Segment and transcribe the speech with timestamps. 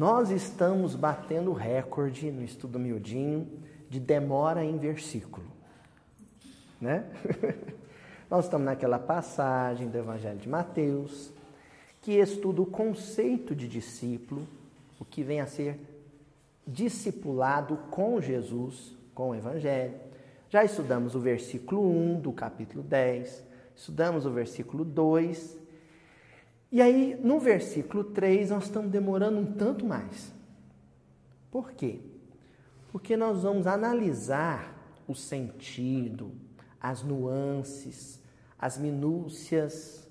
[0.00, 3.46] nós estamos batendo recorde no estudo miudinho
[3.90, 5.44] de demora em versículo,
[6.80, 7.04] né?
[8.30, 11.30] nós estamos naquela passagem do Evangelho de Mateus
[12.00, 14.48] que estuda o conceito de discípulo,
[14.98, 15.78] o que vem a ser
[16.66, 19.96] discipulado com Jesus, com o Evangelho.
[20.48, 23.44] Já estudamos o versículo 1 do capítulo 10,
[23.76, 25.59] estudamos o versículo 2.
[26.72, 30.32] E aí, no versículo 3, nós estamos demorando um tanto mais.
[31.50, 31.98] Por quê?
[32.92, 34.76] Porque nós vamos analisar
[35.08, 36.30] o sentido,
[36.80, 38.20] as nuances,
[38.58, 40.08] as minúcias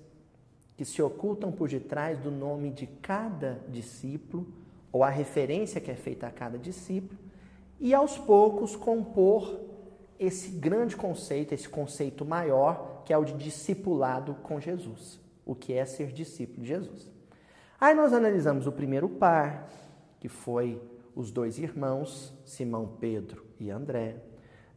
[0.76, 4.46] que se ocultam por detrás do nome de cada discípulo
[4.92, 7.18] ou a referência que é feita a cada discípulo,
[7.78, 9.60] e aos poucos compor
[10.18, 15.19] esse grande conceito, esse conceito maior, que é o de discipulado com Jesus.
[15.50, 17.10] O que é ser discípulo de Jesus.
[17.80, 19.68] Aí nós analisamos o primeiro par,
[20.20, 20.80] que foi
[21.12, 24.14] os dois irmãos, Simão Pedro e André.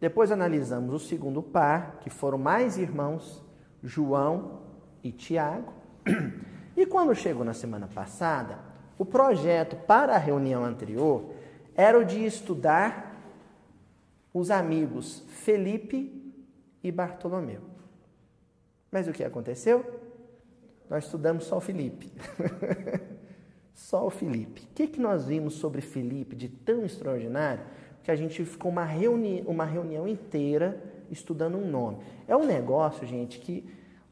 [0.02, 3.46] Depois analisamos o segundo par, que foram mais irmãos,
[3.84, 4.62] João
[5.04, 5.72] e Tiago.
[6.76, 8.58] E quando chegou na semana passada,
[8.98, 11.36] o projeto para a reunião anterior
[11.76, 13.16] era o de estudar
[14.34, 16.34] os amigos Felipe
[16.84, 17.62] e Bartolomeu.
[18.92, 20.02] Mas o que aconteceu?
[20.90, 22.12] Nós estudamos só o Felipe.
[23.74, 24.62] só o Felipe.
[24.62, 27.64] O que, que nós vimos sobre Felipe de tão extraordinário
[28.04, 31.98] que a gente ficou uma, reuni uma reunião inteira estudando um nome?
[32.28, 33.66] É um negócio, gente, que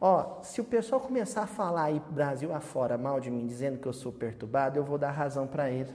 [0.03, 3.87] Ó, se o pessoal começar a falar aí Brasil afora mal de mim, dizendo que
[3.87, 5.93] eu sou perturbado, eu vou dar razão para eles.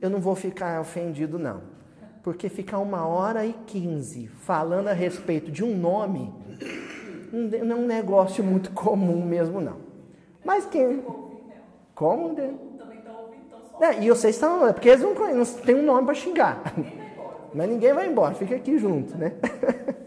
[0.00, 1.60] Eu não vou ficar ofendido, não.
[2.22, 6.32] Porque ficar uma hora e quinze falando a respeito de um nome
[7.32, 9.85] não é um negócio muito comum mesmo, não.
[10.46, 11.02] Mas quem.
[11.92, 12.36] Como?
[13.80, 14.66] É, e vocês estão.
[14.66, 16.62] É porque eles não, não têm um nome para xingar.
[17.52, 19.32] Mas ninguém vai embora, fica aqui junto, né?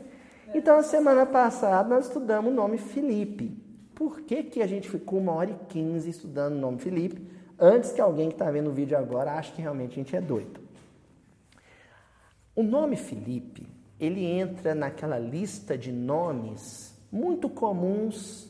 [0.51, 3.55] Então, a semana passada, nós estudamos o nome Felipe.
[3.93, 7.21] Por que, que a gente ficou uma hora e quinze estudando o nome Felipe,
[7.57, 10.19] antes que alguém que está vendo o vídeo agora ache que realmente a gente é
[10.19, 10.59] doido?
[12.55, 13.67] O nome Felipe,
[13.99, 18.48] ele entra naquela lista de nomes muito comuns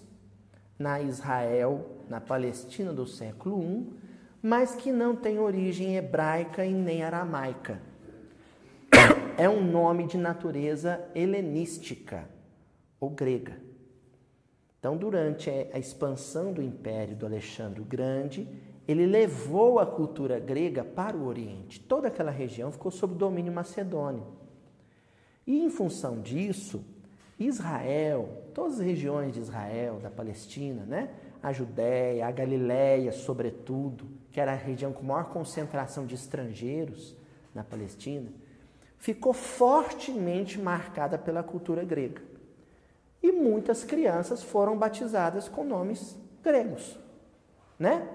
[0.79, 3.87] na Israel, na Palestina do século I,
[4.41, 7.89] mas que não tem origem hebraica e nem aramaica
[9.39, 12.27] é um nome de natureza helenística
[12.99, 13.57] ou grega.
[14.77, 18.45] Então, durante a expansão do império do Alexandre o Grande,
[18.85, 21.79] ele levou a cultura grega para o Oriente.
[21.79, 24.27] Toda aquela região ficou sob domínio macedônio.
[25.47, 26.83] E em função disso,
[27.39, 31.09] Israel, todas as regiões de Israel, da Palestina, né?
[31.41, 37.15] a Judéia, a Galiléia, sobretudo, que era a região com maior concentração de estrangeiros
[37.55, 38.29] na Palestina,
[38.97, 42.21] ficou fortemente marcada pela cultura grega.
[43.23, 46.97] E muitas crianças foram batizadas com nomes gregos,
[47.77, 48.07] né?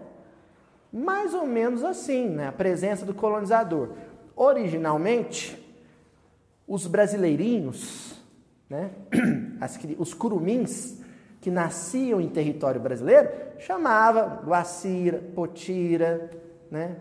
[0.93, 2.49] Mais ou menos assim, né?
[2.49, 3.91] A presença do colonizador.
[4.37, 5.61] Originalmente,
[6.67, 8.23] os brasileirinhos,
[8.69, 8.91] né?
[9.61, 11.03] As, os curumins
[11.41, 16.31] que nasciam em território brasileiro, chamava Guacira, Potira,
[16.71, 16.97] né?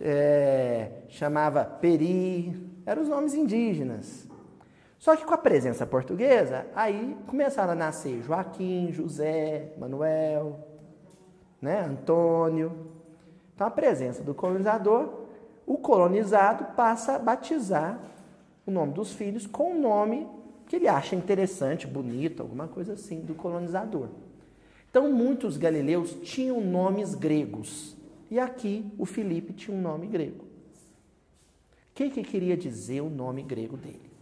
[0.00, 4.26] É, chamava Peri, eram os nomes indígenas.
[4.98, 10.58] Só que com a presença portuguesa, aí começaram a nascer Joaquim, José, Manuel,
[11.62, 12.90] né, Antônio.
[13.54, 15.26] Então a presença do colonizador,
[15.64, 18.00] o colonizado passa a batizar
[18.66, 20.26] o nome dos filhos com o nome
[20.66, 24.08] que ele acha interessante, bonito, alguma coisa assim, do colonizador.
[24.90, 27.96] Então muitos galileus tinham nomes gregos.
[28.30, 30.46] E aqui o Felipe tinha um nome grego
[31.96, 34.12] que, que queria dizer o nome grego dele?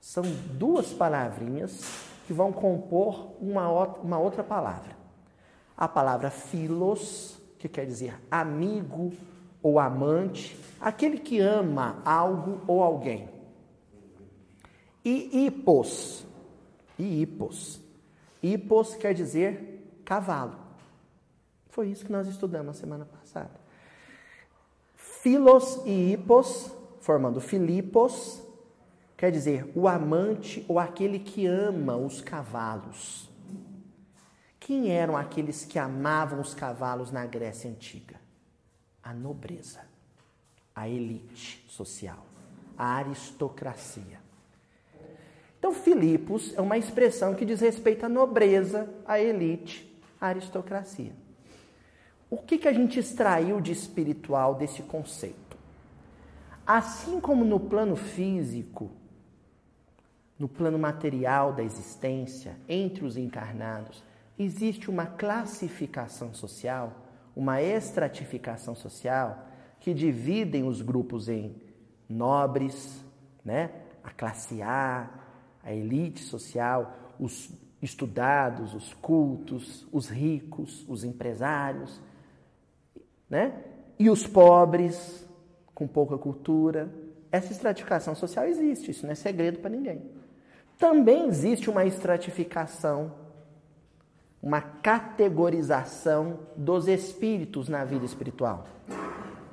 [0.00, 0.24] São
[0.58, 1.80] duas palavrinhas
[2.26, 3.68] que vão compor uma,
[3.98, 4.96] uma outra palavra.
[5.76, 9.12] A palavra filos, que quer dizer amigo
[9.62, 13.29] ou amante, aquele que ama algo ou alguém.
[15.04, 16.26] E hipos,
[16.98, 17.80] e hipos.
[18.42, 20.58] Hipos quer dizer cavalo.
[21.68, 23.60] Foi isso que nós estudamos na semana passada.
[24.94, 28.42] Filos e hipos formando Filipos,
[29.16, 33.28] quer dizer o amante ou aquele que ama os cavalos.
[34.58, 38.20] Quem eram aqueles que amavam os cavalos na Grécia Antiga?
[39.02, 39.80] A nobreza,
[40.74, 42.24] a elite social,
[42.76, 44.20] a aristocracia.
[45.60, 49.86] Então, Filipos é uma expressão que diz respeito à nobreza, à elite,
[50.18, 51.12] à aristocracia.
[52.30, 55.58] O que, que a gente extraiu de espiritual desse conceito?
[56.66, 58.90] Assim como no plano físico,
[60.38, 64.02] no plano material da existência, entre os encarnados,
[64.38, 66.94] existe uma classificação social,
[67.36, 69.46] uma estratificação social,
[69.78, 71.54] que dividem os grupos em
[72.08, 73.04] nobres,
[73.44, 73.70] né?
[74.02, 75.19] a classe A,
[75.62, 77.50] a elite social, os
[77.82, 82.00] estudados, os cultos, os ricos, os empresários,
[83.28, 83.54] né?
[83.98, 85.26] E os pobres,
[85.74, 86.92] com pouca cultura.
[87.32, 90.02] Essa estratificação social existe, isso não é segredo para ninguém.
[90.78, 93.12] Também existe uma estratificação,
[94.42, 98.66] uma categorização dos espíritos na vida espiritual.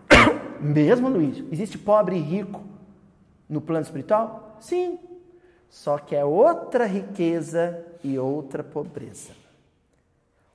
[0.60, 2.64] Mesmo, Luiz, existe pobre e rico
[3.48, 4.58] no plano espiritual?
[4.60, 5.00] Sim.
[5.70, 9.34] Só que é outra riqueza e outra pobreza.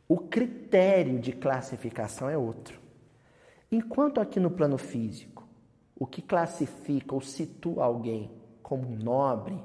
[0.08, 2.78] O critério de classificação é outro.
[3.70, 5.46] Enquanto aqui no plano físico,
[5.98, 8.30] o que classifica ou situa alguém
[8.62, 9.58] como nobre,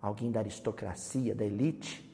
[0.00, 2.08] alguém da aristocracia, da elite,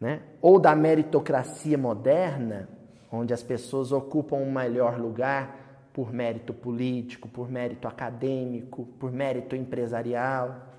[0.00, 0.22] né?
[0.40, 2.68] ou da meritocracia moderna,
[3.10, 9.54] onde as pessoas ocupam um melhor lugar por mérito político, por mérito acadêmico, por mérito
[9.54, 10.71] empresarial.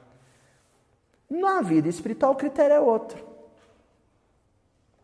[1.35, 3.18] Na vida espiritual, o critério é outro.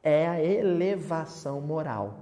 [0.04, 2.20] É a elevação moral.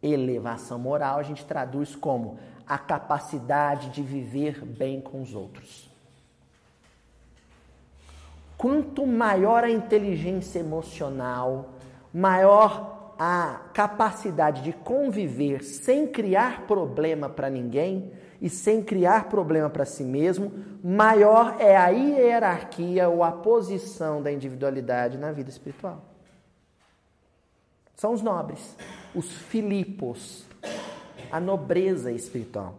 [0.00, 5.90] Elevação moral a gente traduz como a capacidade de viver bem com os outros.
[8.56, 11.70] Quanto maior a inteligência emocional,
[12.14, 19.86] maior a capacidade de conviver sem criar problema para ninguém e sem criar problema para
[19.86, 20.52] si mesmo,
[20.84, 26.04] maior é a hierarquia ou a posição da individualidade na vida espiritual.
[27.94, 28.76] São os nobres,
[29.14, 30.44] os filipos,
[31.32, 32.74] a nobreza espiritual.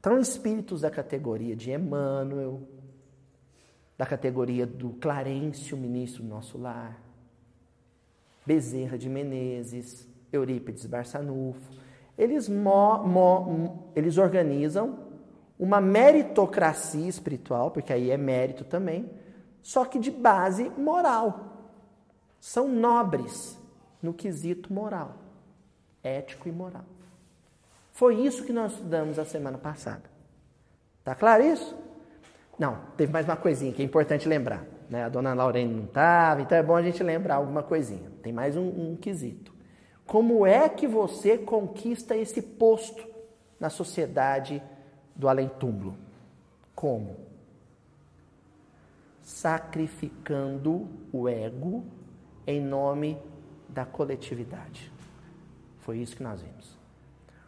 [0.00, 2.62] Então, espíritos da categoria de Emmanuel,
[3.98, 6.98] da categoria do Clarencio, ministro do nosso lar,
[8.44, 11.70] Bezerra de Menezes, Eurípides Barçanufo,
[12.16, 14.98] eles, mo, mo, eles organizam
[15.58, 19.10] uma meritocracia espiritual, porque aí é mérito também,
[19.62, 21.70] só que de base moral.
[22.40, 23.58] São nobres
[24.02, 25.16] no quesito moral,
[26.02, 26.84] ético e moral.
[27.92, 30.10] Foi isso que nós estudamos a semana passada.
[31.04, 31.76] Tá claro isso?
[32.58, 34.64] Não, teve mais uma coisinha que é importante lembrar.
[34.92, 35.04] Né?
[35.04, 38.10] A dona Laurene não estava, então é bom a gente lembrar alguma coisinha.
[38.22, 39.50] Tem mais um, um quesito.
[40.06, 43.02] Como é que você conquista esse posto
[43.58, 44.62] na sociedade
[45.16, 45.96] do além-túmulo?
[46.74, 47.16] Como?
[49.22, 51.86] Sacrificando o ego
[52.46, 53.16] em nome
[53.70, 54.92] da coletividade.
[55.78, 56.78] Foi isso que nós vimos.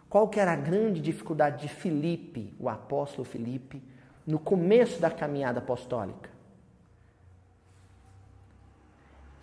[0.09, 3.83] Qual que era a grande dificuldade de Filipe, o apóstolo Filipe,
[4.27, 6.33] no começo da caminhada apostólica?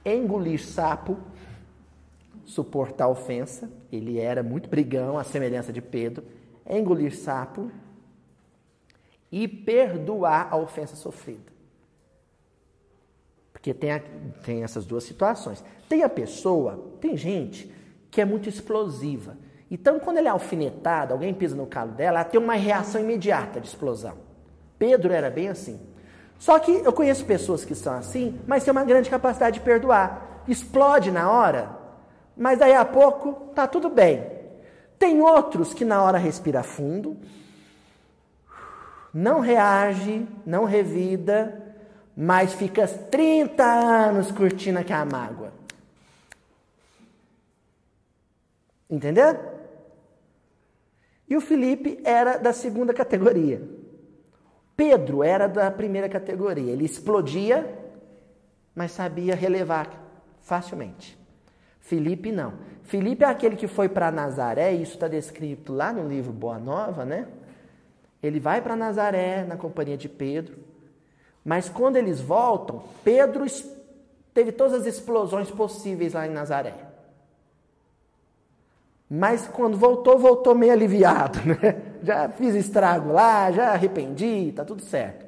[0.06, 1.18] Engolir sapo,
[2.46, 6.26] suportar ofensa, ele era muito brigão, à semelhança de Pedro,
[6.68, 7.72] engolir sapo
[9.32, 11.52] e perdoar a ofensa sofrida.
[13.54, 14.00] Porque tem, a,
[14.44, 15.64] tem essas duas situações.
[15.88, 17.72] Tem a pessoa, tem gente
[18.10, 19.38] que é muito explosiva.
[19.70, 23.62] Então, quando ele é alfinetado, alguém pisa no calo dela, ela tem uma reação imediata
[23.62, 24.18] de explosão.
[24.78, 25.80] Pedro era bem assim.
[26.42, 30.42] Só que eu conheço pessoas que são assim, mas têm uma grande capacidade de perdoar.
[30.48, 31.70] Explode na hora,
[32.36, 34.28] mas daí a pouco tá tudo bem.
[34.98, 37.16] Tem outros que na hora respira fundo,
[39.14, 41.76] não reage, não revida,
[42.18, 45.54] mas fica 30 anos curtindo aquela mágoa.
[48.90, 49.38] Entendeu?
[51.30, 53.62] E o Felipe era da segunda categoria.
[54.76, 56.72] Pedro era da primeira categoria.
[56.72, 57.78] Ele explodia,
[58.74, 59.90] mas sabia relevar
[60.42, 61.18] facilmente.
[61.80, 62.54] Felipe não.
[62.84, 67.06] Felipe é aquele que foi para Nazaré, isso está descrito lá no livro Boa Nova,
[67.06, 67.28] né?
[68.22, 70.58] Ele vai para Nazaré na companhia de Pedro,
[71.44, 73.46] mas quando eles voltam, Pedro
[74.34, 76.91] teve todas as explosões possíveis lá em Nazaré.
[79.14, 81.82] Mas quando voltou, voltou meio aliviado, né?
[82.02, 85.26] Já fiz estrago lá, já arrependi, tá tudo certo.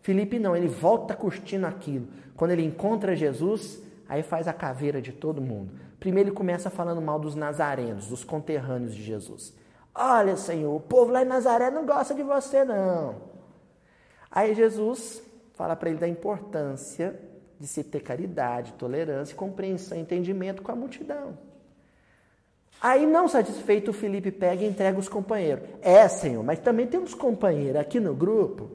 [0.00, 2.06] Felipe não, ele volta curtindo aquilo.
[2.36, 5.72] Quando ele encontra Jesus, aí faz a caveira de todo mundo.
[5.98, 9.52] Primeiro ele começa falando mal dos nazarenos, dos conterrâneos de Jesus.
[9.92, 13.16] Olha, Senhor, o povo lá em Nazaré não gosta de você, não.
[14.30, 15.20] Aí Jesus
[15.54, 17.18] fala para ele da importância
[17.58, 21.36] de se ter caridade, tolerância, compreensão, entendimento com a multidão.
[22.86, 25.64] Aí, não satisfeito, o Felipe pega e entrega os companheiros.
[25.80, 28.68] É, Senhor, mas também tem uns companheiros aqui no grupo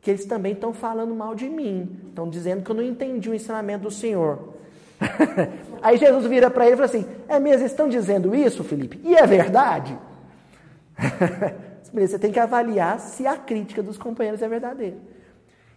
[0.00, 1.88] que eles também estão falando mal de mim.
[2.08, 4.54] Estão dizendo que eu não entendi o ensinamento do Senhor.
[5.80, 9.00] Aí Jesus vira para ele e fala assim: É mesmo, estão dizendo isso, Felipe?
[9.04, 9.96] E é verdade?
[11.94, 14.96] Você tem que avaliar se a crítica dos companheiros é verdadeira.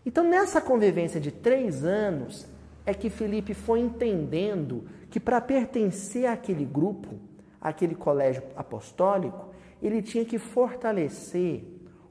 [0.03, 2.47] Então, nessa convivência de três anos,
[2.87, 7.26] é que Felipe foi entendendo que para pertencer àquele grupo,
[7.61, 11.63] àquele colégio apostólico, ele tinha que fortalecer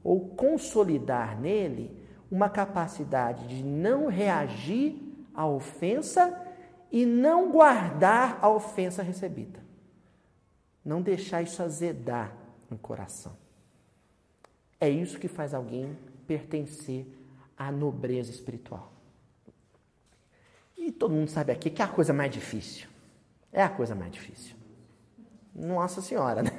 [0.03, 1.91] ou consolidar nele
[2.29, 4.95] uma capacidade de não reagir
[5.33, 6.45] à ofensa
[6.91, 9.59] e não guardar a ofensa recebida.
[10.83, 12.33] Não deixar isso azedar
[12.69, 13.35] no coração.
[14.79, 17.05] É isso que faz alguém pertencer
[17.57, 18.91] à nobreza espiritual.
[20.77, 22.87] E todo mundo sabe aqui que é a coisa mais difícil.
[23.51, 24.56] É a coisa mais difícil.
[25.57, 26.51] Nossa Senhora, né?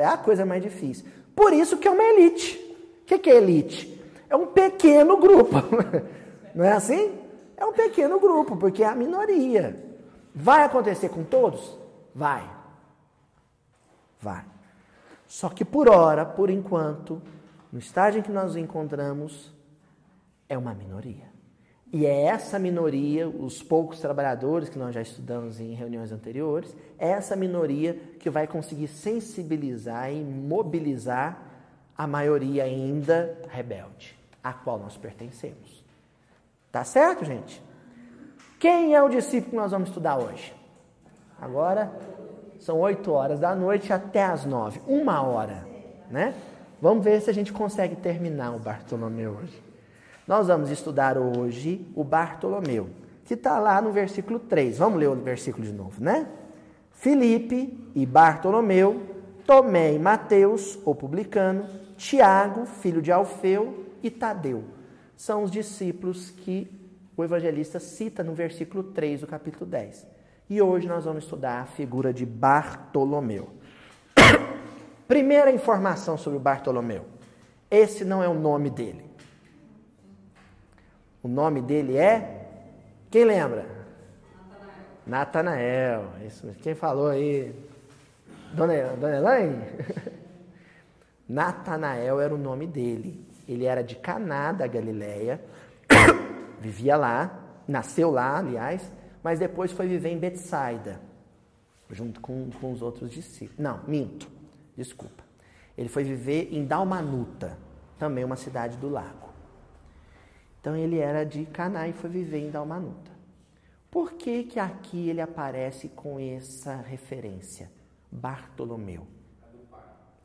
[0.00, 1.06] É a coisa mais difícil.
[1.34, 2.58] Por isso que é uma elite.
[3.02, 4.02] O que é elite?
[4.28, 5.56] É um pequeno grupo.
[6.54, 7.18] Não é assim?
[7.56, 9.80] É um pequeno grupo, porque é a minoria.
[10.34, 11.78] Vai acontecer com todos?
[12.14, 12.48] Vai.
[14.20, 14.44] Vai.
[15.26, 17.22] Só que por hora, por enquanto,
[17.70, 19.52] no estágio em que nós nos encontramos,
[20.48, 21.31] é uma minoria.
[21.92, 27.10] E é essa minoria, os poucos trabalhadores que nós já estudamos em reuniões anteriores, é
[27.10, 31.42] essa minoria que vai conseguir sensibilizar e mobilizar
[31.96, 35.84] a maioria ainda rebelde a qual nós pertencemos.
[36.72, 37.62] Tá certo, gente?
[38.58, 40.54] Quem é o discípulo que nós vamos estudar hoje?
[41.38, 41.92] Agora
[42.58, 45.66] são 8 horas da noite até as 9, uma hora,
[46.10, 46.34] né?
[46.80, 49.71] Vamos ver se a gente consegue terminar o Bartolomeu hoje.
[50.26, 52.90] Nós vamos estudar hoje o Bartolomeu,
[53.24, 54.78] que está lá no versículo 3.
[54.78, 56.28] Vamos ler o versículo de novo, né?
[56.92, 59.02] Filipe e Bartolomeu,
[59.44, 64.64] Tomé e Mateus, o publicano, Tiago, filho de Alfeu, e Tadeu.
[65.16, 66.70] São os discípulos que
[67.16, 70.06] o evangelista cita no versículo 3 do capítulo 10.
[70.50, 73.48] E hoje nós vamos estudar a figura de Bartolomeu.
[75.06, 77.04] Primeira informação sobre o Bartolomeu.
[77.70, 79.11] Esse não é o nome dele.
[81.22, 82.48] O nome dele é.
[83.10, 83.66] Quem lembra?
[85.06, 86.06] Natanael.
[86.26, 87.54] Isso Quem falou aí?
[88.52, 89.62] Dona, Dona Elaine?
[91.28, 93.26] Natanael era o nome dele.
[93.48, 95.42] Ele era de Caná da Galileia,
[96.60, 98.90] vivia lá, nasceu lá, aliás,
[99.22, 101.00] mas depois foi viver em Betsaida,
[101.90, 103.58] junto com, com os outros discípulos.
[103.58, 104.28] Não, minto,
[104.76, 105.22] desculpa.
[105.76, 107.58] Ele foi viver em Dalmanuta,
[107.98, 109.31] também uma cidade do lago.
[110.62, 113.10] Então ele era de Caná e foi viver em Dalmanuta.
[113.90, 117.68] Por que, que aqui ele aparece com essa referência?
[118.12, 119.04] Bartolomeu.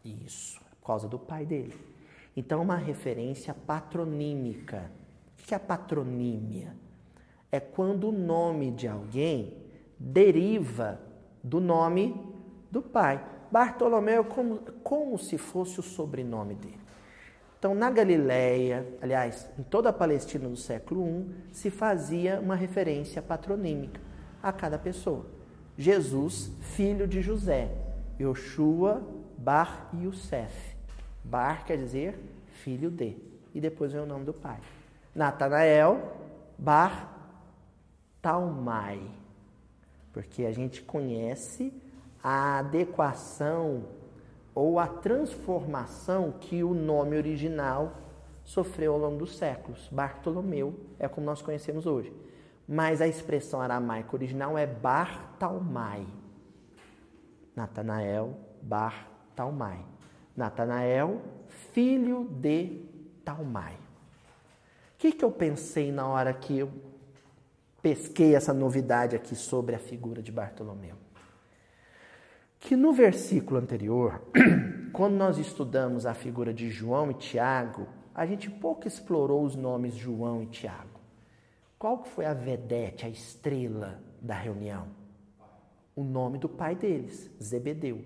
[0.05, 1.75] Isso, por causa do pai dele.
[2.35, 4.91] Então, uma referência patronímica.
[5.39, 6.75] O que é patronímia?
[7.51, 9.57] É quando o nome de alguém
[9.97, 11.01] deriva
[11.43, 12.15] do nome
[12.69, 13.25] do pai.
[13.51, 16.76] Bartolomeu é como, como se fosse o sobrenome dele.
[17.57, 23.21] Então, na Galileia, aliás, em toda a Palestina do século I, se fazia uma referência
[23.21, 23.99] patronímica
[24.43, 25.25] a cada pessoa.
[25.75, 27.69] Jesus, filho de José.
[28.19, 29.01] Yoshua
[29.37, 30.75] Bar Yosef.
[31.23, 32.19] Bar quer dizer
[32.63, 33.17] filho de.
[33.53, 34.59] E depois vem o nome do pai.
[35.15, 36.15] Natanael
[36.57, 37.11] Bar
[38.21, 39.01] Talmai.
[40.13, 41.73] Porque a gente conhece
[42.23, 43.83] a adequação
[44.57, 47.93] ou a transformação que o nome original
[48.43, 49.87] sofreu ao longo dos séculos.
[49.91, 52.11] Bartolomeu é como nós conhecemos hoje.
[52.67, 56.07] Mas a expressão aramaica original é Bartalmai.
[57.55, 59.85] Natanael Bartalmai.
[60.35, 61.21] Natanael,
[61.71, 62.81] filho de
[63.23, 63.75] Talmai.
[63.75, 66.71] O que, que eu pensei na hora que eu
[67.79, 70.95] pesquei essa novidade aqui sobre a figura de Bartolomeu?
[72.59, 74.21] Que no versículo anterior,
[74.91, 79.95] quando nós estudamos a figura de João e Tiago, a gente pouco explorou os nomes
[79.95, 80.99] João e Tiago.
[81.77, 84.87] Qual foi a vedete, a estrela da reunião?
[85.95, 88.03] O nome do pai deles, Zebedeu.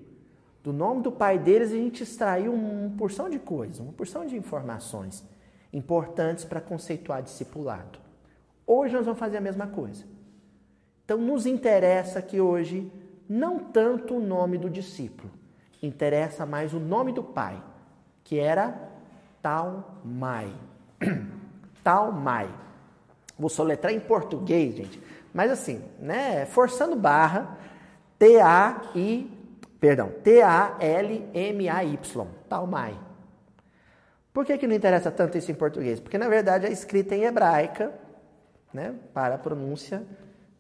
[0.61, 4.35] Do nome do pai deles, a gente extraiu uma porção de coisas, uma porção de
[4.35, 5.25] informações
[5.73, 7.99] importantes para conceituar discipulado.
[8.67, 10.03] Hoje nós vamos fazer a mesma coisa.
[11.03, 12.91] Então, nos interessa que hoje
[13.31, 15.31] não tanto o nome do discípulo,
[15.81, 17.61] interessa mais o nome do pai,
[18.23, 18.89] que era
[19.41, 20.53] Talmai.
[21.83, 22.53] Talmai.
[23.37, 25.01] Vou soletrar em português, gente,
[25.33, 27.57] mas assim, né, forçando barra,
[28.19, 29.41] T-A-I
[29.81, 31.97] Perdão, T-A-L-M-A-Y,
[32.47, 32.99] Talmai.
[34.31, 35.99] Por que, que não interessa tanto isso em português?
[35.99, 37.91] Porque, na verdade, é escrita em hebraica,
[38.71, 40.03] né, para a pronúncia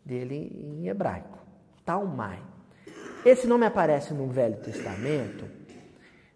[0.03, 1.37] dele em hebraico.
[1.85, 2.50] Talmai.
[3.23, 5.47] Esse nome aparece no Velho Testamento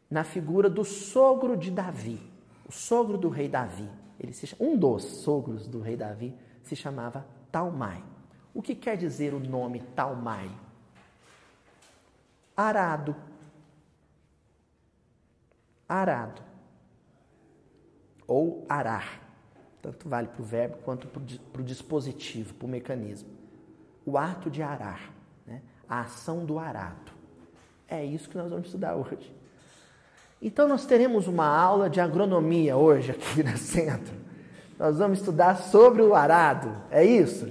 [0.09, 2.21] na figura do sogro de Davi,
[2.67, 3.89] o sogro do rei Davi.
[4.19, 8.03] Ele se, um dos sogros do rei Davi se chamava Talmai.
[8.53, 10.49] O que quer dizer o nome Talmai?
[12.55, 13.15] Arado.
[15.89, 16.43] Arado.
[18.27, 19.21] Ou arar.
[19.81, 23.29] Tanto vale para o verbo quanto para o dispositivo, para o mecanismo.
[24.05, 25.14] O ato de arar?
[25.89, 27.11] A ação do arado.
[27.87, 29.33] É isso que nós vamos estudar hoje.
[30.41, 34.13] Então, nós teremos uma aula de agronomia hoje aqui no centro.
[34.77, 36.75] Nós vamos estudar sobre o arado.
[36.91, 37.47] É isso?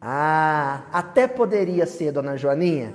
[0.00, 2.94] Ah, até poderia ser, dona Joaninha,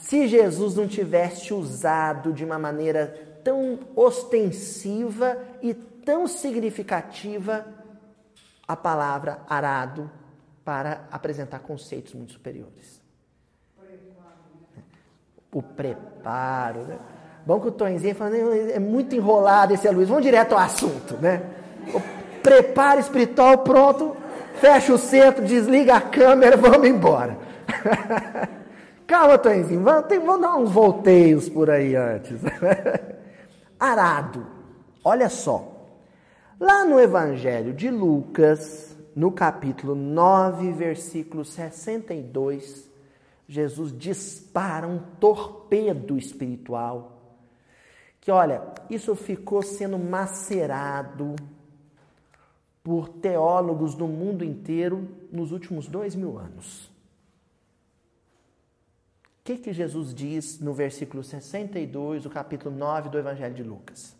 [0.00, 7.66] se Jesus não tivesse usado de uma maneira tão ostensiva e tão significativa
[8.66, 10.10] a palavra arado
[10.64, 12.99] para apresentar conceitos muito superiores.
[15.52, 16.98] O preparo, né?
[17.44, 18.36] Bom que o Tonzinho falando,
[18.70, 21.42] é muito enrolado esse Luiz, vamos direto ao assunto, né?
[21.92, 22.00] O
[22.42, 24.16] preparo espiritual pronto,
[24.56, 27.36] fecha o centro, desliga a câmera, vamos embora.
[29.06, 32.40] Calma, Tonzinho, vamos, tem, vamos dar uns volteios por aí antes.
[33.80, 34.46] Arado,
[35.02, 35.80] olha só.
[36.60, 42.89] Lá no Evangelho de Lucas, no capítulo 9, versículo 62,
[43.50, 47.16] Jesus dispara um torpedo espiritual
[48.20, 51.34] que olha, isso ficou sendo macerado
[52.80, 56.86] por teólogos do mundo inteiro nos últimos dois mil anos.
[59.40, 64.14] O que, que Jesus diz no versículo 62, do capítulo 9 do Evangelho de Lucas?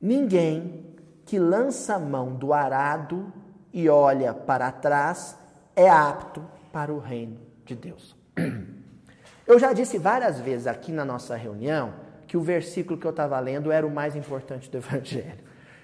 [0.00, 3.30] Ninguém que lança a mão do arado
[3.70, 5.36] e olha para trás
[5.76, 8.16] é apto para o reino de Deus.
[9.46, 11.94] Eu já disse várias vezes aqui na nossa reunião
[12.26, 15.40] que o versículo que eu estava lendo era o mais importante do Evangelho.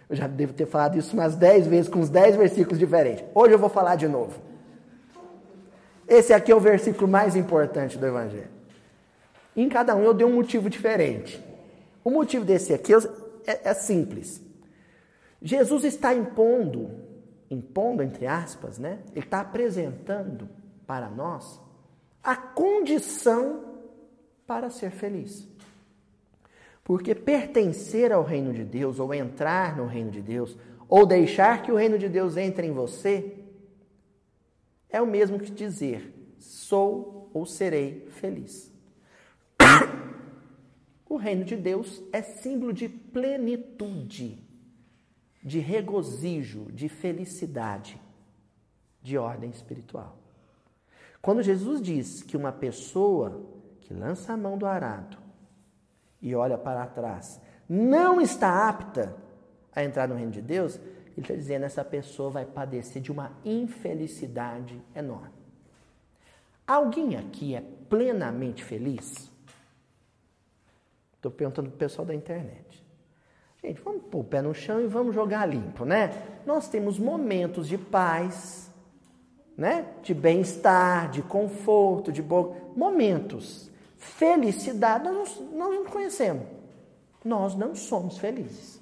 [0.09, 3.25] Eu já devo ter falado isso umas dez vezes, com uns dez versículos diferentes.
[3.35, 4.41] Hoje eu vou falar de novo.
[6.07, 8.49] Esse aqui é o versículo mais importante do Evangelho.
[9.55, 11.45] Em cada um eu dei um motivo diferente.
[12.03, 14.41] O motivo desse aqui é, é simples.
[15.43, 16.91] Jesus está impondo,
[17.51, 19.01] impondo entre aspas, né?
[19.15, 20.49] Ele está apresentando
[20.87, 21.61] para nós
[22.23, 23.65] a condição
[24.47, 25.47] para ser feliz.
[26.83, 30.57] Porque pertencer ao reino de Deus, ou entrar no reino de Deus,
[30.89, 33.45] ou deixar que o reino de Deus entre em você,
[34.89, 38.73] é o mesmo que dizer: sou ou serei feliz.
[41.09, 44.47] O reino de Deus é símbolo de plenitude,
[45.43, 47.99] de regozijo, de felicidade,
[49.03, 50.18] de ordem espiritual.
[51.21, 53.43] Quando Jesus diz que uma pessoa
[53.81, 55.19] que lança a mão do arado
[56.21, 59.17] e olha para trás, não está apta
[59.75, 63.11] a entrar no reino de Deus, ele está dizendo que essa pessoa vai padecer de
[63.11, 65.39] uma infelicidade enorme.
[66.67, 69.31] Alguém aqui é plenamente feliz?
[71.15, 72.87] Estou perguntando para o pessoal da internet.
[73.63, 76.41] Gente, vamos pôr o pé no chão e vamos jogar limpo, né?
[76.47, 78.68] Nós temos momentos de paz,
[79.59, 79.87] né?
[80.05, 82.57] De bem-estar, de conforto, de boa.
[82.77, 83.69] Momentos.
[83.97, 86.47] Felicidade nós, nós não conhecemos.
[87.25, 88.81] Nós não somos felizes.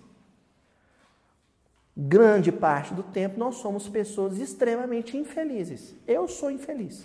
[1.96, 5.94] Grande parte do tempo nós somos pessoas extremamente infelizes.
[6.06, 7.02] Eu sou infeliz.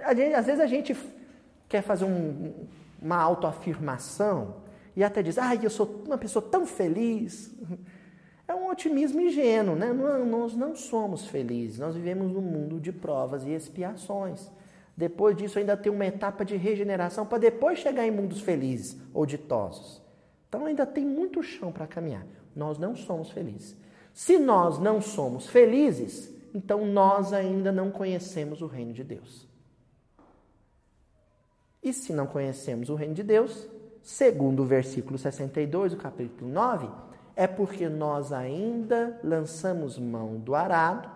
[0.00, 0.96] Às vezes a gente
[1.68, 2.68] quer fazer um,
[3.02, 4.62] uma autoafirmação
[4.94, 7.50] e até diz, ai, eu sou uma pessoa tão feliz.
[8.46, 9.92] É um otimismo ingênuo, né?
[9.92, 14.50] Nós não somos felizes, nós vivemos num mundo de provas e expiações.
[14.96, 19.26] Depois disso, ainda tem uma etapa de regeneração para depois chegar em mundos felizes ou
[19.26, 20.00] ditosos.
[20.48, 22.26] Então, ainda tem muito chão para caminhar.
[22.54, 23.76] Nós não somos felizes.
[24.12, 29.48] Se nós não somos felizes, então nós ainda não conhecemos o reino de Deus.
[31.82, 33.68] E se não conhecemos o reino de Deus,
[34.00, 36.88] segundo o versículo 62 do capítulo 9,
[37.36, 41.10] é porque nós ainda lançamos mão do arado,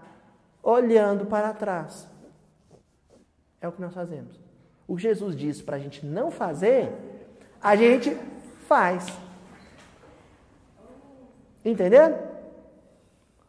[0.63, 2.09] olhando para trás.
[3.61, 4.39] É o que nós fazemos.
[4.87, 6.93] O que Jesus disse para a gente não fazer,
[7.61, 8.17] a gente
[8.67, 9.07] faz.
[11.65, 12.17] Entendendo?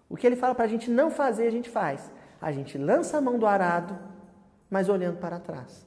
[0.09, 2.11] O que ele fala para a gente não fazer, a gente faz.
[2.41, 4.09] A gente lança a mão do arado
[4.69, 5.85] mas olhando para trás.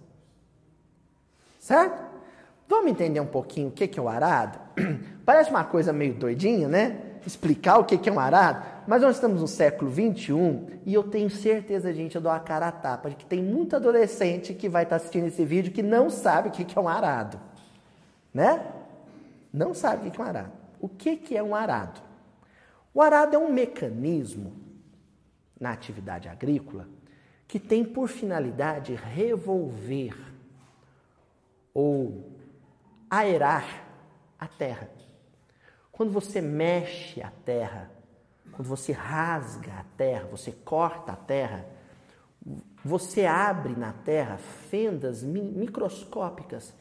[1.59, 2.03] Certo?
[2.67, 4.59] Vamos entender um pouquinho o que é o arado?
[5.25, 7.01] Parece uma coisa meio doidinha, né?
[7.25, 11.31] Explicar o que é um arado, mas nós estamos no século 21 e eu tenho
[11.31, 14.83] certeza, gente, eu dou a cara a tapa, de que tem muito adolescente que vai
[14.83, 17.41] estar assistindo esse vídeo que não sabe o que é um arado.
[18.35, 18.67] Né?
[19.53, 20.53] Não sabe o que é um arado.
[20.81, 22.01] O que é um arado?
[22.93, 24.53] O arado é um mecanismo
[25.61, 26.89] na atividade agrícola
[27.47, 30.17] que tem por finalidade revolver
[31.73, 32.33] ou
[33.09, 33.85] aerar
[34.39, 34.89] a terra.
[35.93, 37.91] Quando você mexe a terra,
[38.51, 41.67] quando você rasga a terra, você corta a terra,
[42.83, 46.75] você abre na terra fendas microscópicas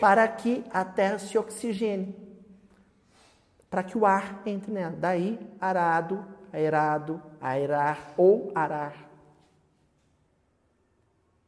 [0.00, 2.16] para que a terra se oxigene,
[3.68, 4.96] para que o ar entre nela.
[4.98, 9.06] Daí, arado, aerado, aerar ou arar.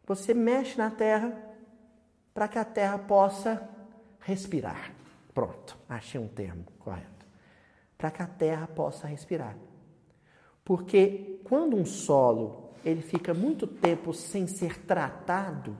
[0.07, 1.33] Você mexe na terra
[2.33, 3.68] para que a terra possa
[4.21, 4.98] respirar.
[5.38, 7.24] Pronto, achei um termo correto
[7.96, 9.57] para que a terra possa respirar.
[10.64, 15.79] Porque quando um solo ele fica muito tempo sem ser tratado,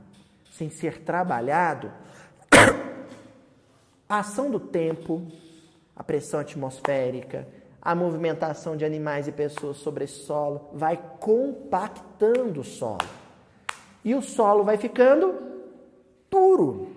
[0.53, 1.91] sem ser trabalhado,
[4.09, 5.27] a ação do tempo,
[5.97, 7.45] a pressão atmosférica,
[7.83, 13.09] a movimentação de animais e pessoas sobre esse solo vai compactando o solo.
[14.05, 15.35] E o solo vai ficando
[16.31, 16.93] duro,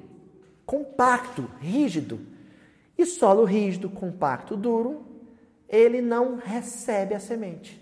[0.64, 2.30] compacto, rígido.
[3.02, 5.10] E solo rígido, compacto, duro
[5.68, 7.82] ele não recebe a semente.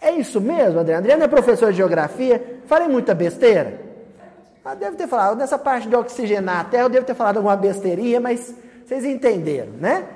[0.00, 1.00] É isso mesmo, Adriano?
[1.00, 2.60] Adriano é professor de geografia.
[2.64, 3.78] Falei muita besteira?
[4.64, 5.36] Ah, deve ter falado.
[5.36, 8.54] Nessa parte de oxigenar a terra, eu devo ter falado alguma besteirinha, mas
[8.86, 10.08] vocês entenderam, né?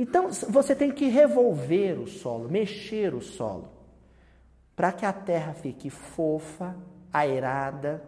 [0.00, 3.68] Então, você tem que revolver o solo, mexer o solo,
[4.74, 6.74] para que a terra fique fofa,
[7.12, 8.02] aerada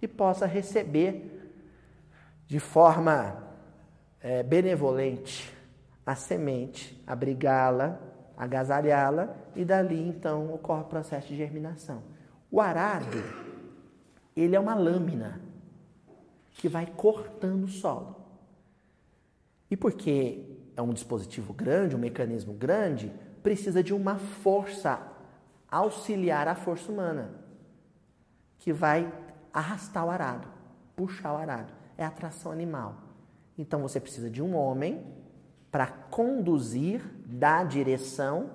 [0.00, 1.41] e possa receber
[2.52, 3.42] de forma
[4.20, 5.50] é, benevolente
[6.04, 7.98] a semente, abrigá-la,
[8.36, 12.02] agasalhá-la e dali então ocorre o processo de germinação.
[12.50, 13.24] O arado,
[14.36, 15.40] ele é uma lâmina
[16.50, 18.16] que vai cortando o solo.
[19.70, 20.44] E porque
[20.76, 23.10] é um dispositivo grande, um mecanismo grande,
[23.42, 25.00] precisa de uma força
[25.70, 27.30] auxiliar à força humana,
[28.58, 29.10] que vai
[29.54, 30.46] arrastar o arado,
[30.94, 31.80] puxar o arado.
[32.02, 32.96] É atração animal.
[33.56, 35.06] Então você precisa de um homem
[35.70, 38.50] para conduzir, dar direção.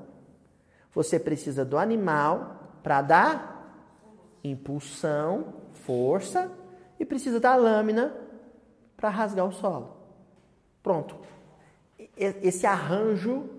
[0.94, 3.88] Você precisa do animal para dar
[4.44, 6.52] impulsão, força
[7.00, 8.14] e precisa da lâmina
[8.98, 9.96] para rasgar o solo.
[10.84, 11.16] Pronto.
[12.18, 13.50] Esse arranjo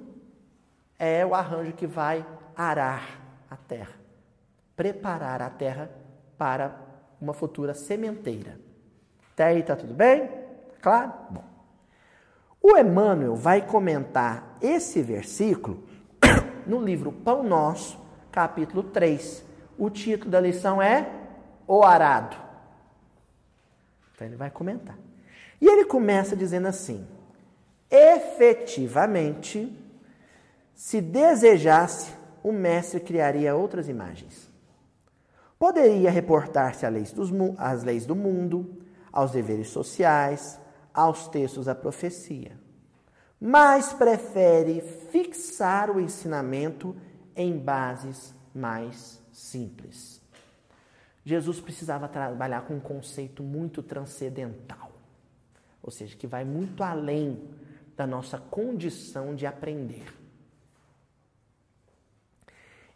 [0.98, 3.94] é o arranjo que vai arar a terra,
[4.76, 5.90] preparar a terra
[6.36, 6.78] para
[7.18, 8.67] uma futura sementeira.
[9.38, 10.28] Até aí tá tudo bem?
[10.82, 11.12] Claro?
[11.30, 11.44] Bom.
[12.60, 15.84] O Emmanuel vai comentar esse versículo
[16.66, 17.96] no livro Pão Nosso,
[18.32, 19.44] capítulo 3.
[19.78, 21.08] O título da lição é
[21.68, 22.36] O Arado.
[24.12, 24.98] Então ele vai comentar.
[25.60, 27.06] E ele começa dizendo assim:
[27.88, 29.72] efetivamente,
[30.74, 34.50] se desejasse, o mestre criaria outras imagens.
[35.60, 36.84] Poderia reportar-se
[37.56, 38.87] às leis do mundo,
[39.18, 40.60] aos deveres sociais,
[40.94, 42.56] aos textos da profecia,
[43.40, 46.96] mas prefere fixar o ensinamento
[47.34, 50.22] em bases mais simples.
[51.24, 54.92] Jesus precisava trabalhar com um conceito muito transcendental,
[55.82, 57.42] ou seja, que vai muito além
[57.96, 60.06] da nossa condição de aprender.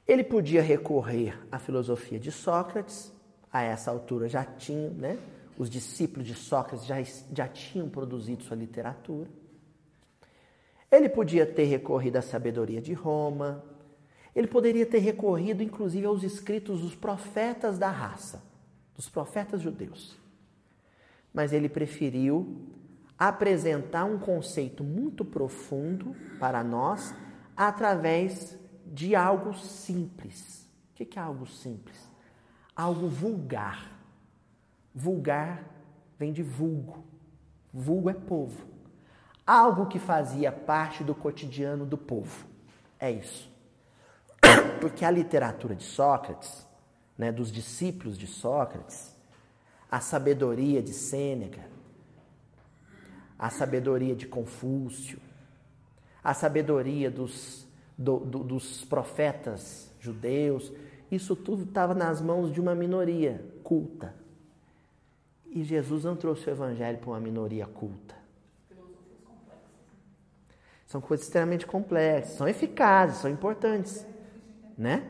[0.07, 3.13] Ele podia recorrer à filosofia de Sócrates,
[3.53, 5.19] a essa altura já tinha, né?
[5.59, 6.97] Os discípulos de Sócrates já,
[7.33, 9.29] já tinham produzido sua literatura.
[10.91, 13.65] Ele podia ter recorrido à sabedoria de Roma,
[14.35, 18.43] ele poderia ter recorrido, inclusive, aos escritos dos profetas da raça,
[18.95, 20.17] dos profetas judeus.
[21.33, 22.67] Mas ele preferiu
[23.19, 27.15] apresentar um conceito muito profundo para nós
[27.57, 30.69] através de algo simples.
[30.91, 31.97] O que é algo simples?
[32.75, 33.92] Algo vulgar
[34.95, 35.65] Vulgar
[36.19, 37.05] vem de vulgo.
[37.73, 38.67] Vulgo é povo.
[39.47, 42.47] Algo que fazia parte do cotidiano do povo.
[42.99, 43.51] É isso.
[44.81, 46.67] Porque a literatura de Sócrates,
[47.17, 49.17] né, dos discípulos de Sócrates,
[49.91, 51.63] a sabedoria de Sêneca,
[53.39, 55.19] a sabedoria de Confúcio,
[56.23, 57.67] a sabedoria dos,
[57.99, 60.73] do, do, dos profetas judeus
[61.13, 64.15] isso tudo estava nas mãos de uma minoria culta.
[65.55, 68.15] E Jesus não trouxe o evangelho para uma minoria culta.
[70.87, 74.07] São coisas extremamente complexas, são eficazes, são importantes,
[74.77, 75.07] né?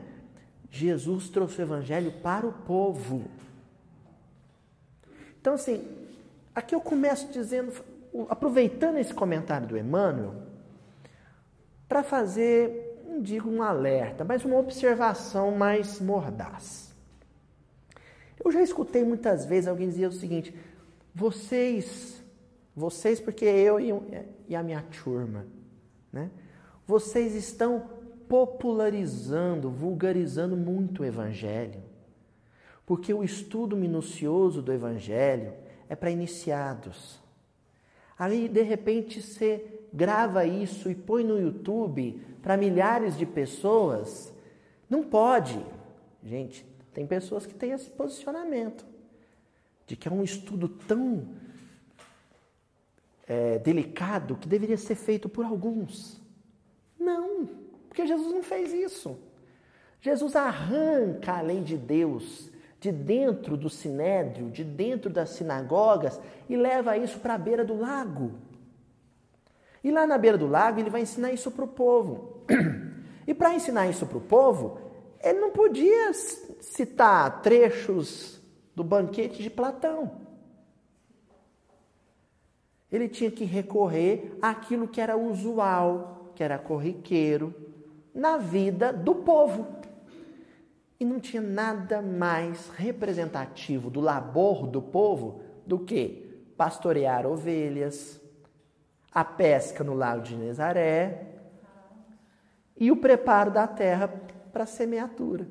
[0.69, 3.23] Jesus trouxe o evangelho para o povo.
[5.39, 5.87] Então, assim,
[6.53, 7.73] aqui eu começo dizendo,
[8.27, 10.35] aproveitando esse comentário do Emmanuel,
[11.87, 16.92] para fazer, não digo um alerta, mas uma observação mais mordaz.
[18.43, 20.53] Eu já escutei muitas vezes alguém dizer o seguinte:
[21.13, 22.21] vocês,
[22.75, 23.79] vocês, porque eu
[24.47, 25.45] e a minha turma,
[26.11, 26.29] né?
[26.85, 27.89] Vocês estão
[28.27, 31.81] popularizando, vulgarizando muito o Evangelho.
[32.85, 35.53] Porque o estudo minucioso do Evangelho
[35.87, 37.21] é para iniciados.
[38.17, 44.33] Aí, de repente, você grava isso e põe no YouTube para milhares de pessoas.
[44.89, 45.63] Não pode.
[46.23, 48.85] Gente, tem pessoas que têm esse posicionamento
[49.85, 51.27] de que é um estudo tão
[53.27, 56.21] é, delicado que deveria ser feito por alguns.
[56.99, 57.49] Não,
[57.87, 59.17] porque Jesus não fez isso.
[59.99, 66.57] Jesus arranca a lei de Deus de dentro do sinédrio, de dentro das sinagogas e
[66.57, 68.33] leva isso para a beira do lago.
[69.81, 72.43] E lá na beira do lago ele vai ensinar isso para o povo.
[73.25, 74.77] E para ensinar isso para o povo,
[75.23, 76.11] ele não podia
[76.63, 78.41] citar trechos
[78.75, 80.23] do banquete de Platão
[82.93, 87.51] ele tinha que recorrer àquilo que era usual, que era corriqueiro
[88.13, 89.65] na vida do povo.
[90.99, 98.21] E não tinha nada mais representativo do labor do povo do que pastorear ovelhas,
[99.11, 101.31] a pesca no lago de Nezaré
[102.77, 104.07] e o preparo da terra
[104.51, 105.47] para a semeadura.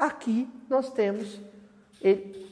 [0.00, 1.38] Aqui nós temos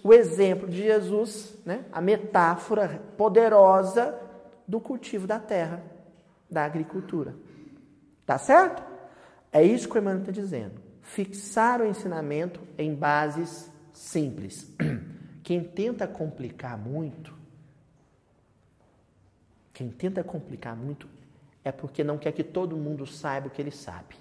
[0.05, 1.87] o exemplo de Jesus, né?
[1.91, 4.21] a metáfora poderosa
[4.67, 5.83] do cultivo da terra,
[6.51, 7.35] da agricultura.
[8.27, 8.83] Tá certo?
[9.51, 10.79] É isso que o Emmanuel está dizendo.
[11.01, 14.71] Fixar o ensinamento em bases simples.
[15.43, 17.35] Quem tenta complicar muito,
[19.73, 21.09] quem tenta complicar muito
[21.65, 24.17] é porque não quer que todo mundo saiba o que ele sabe.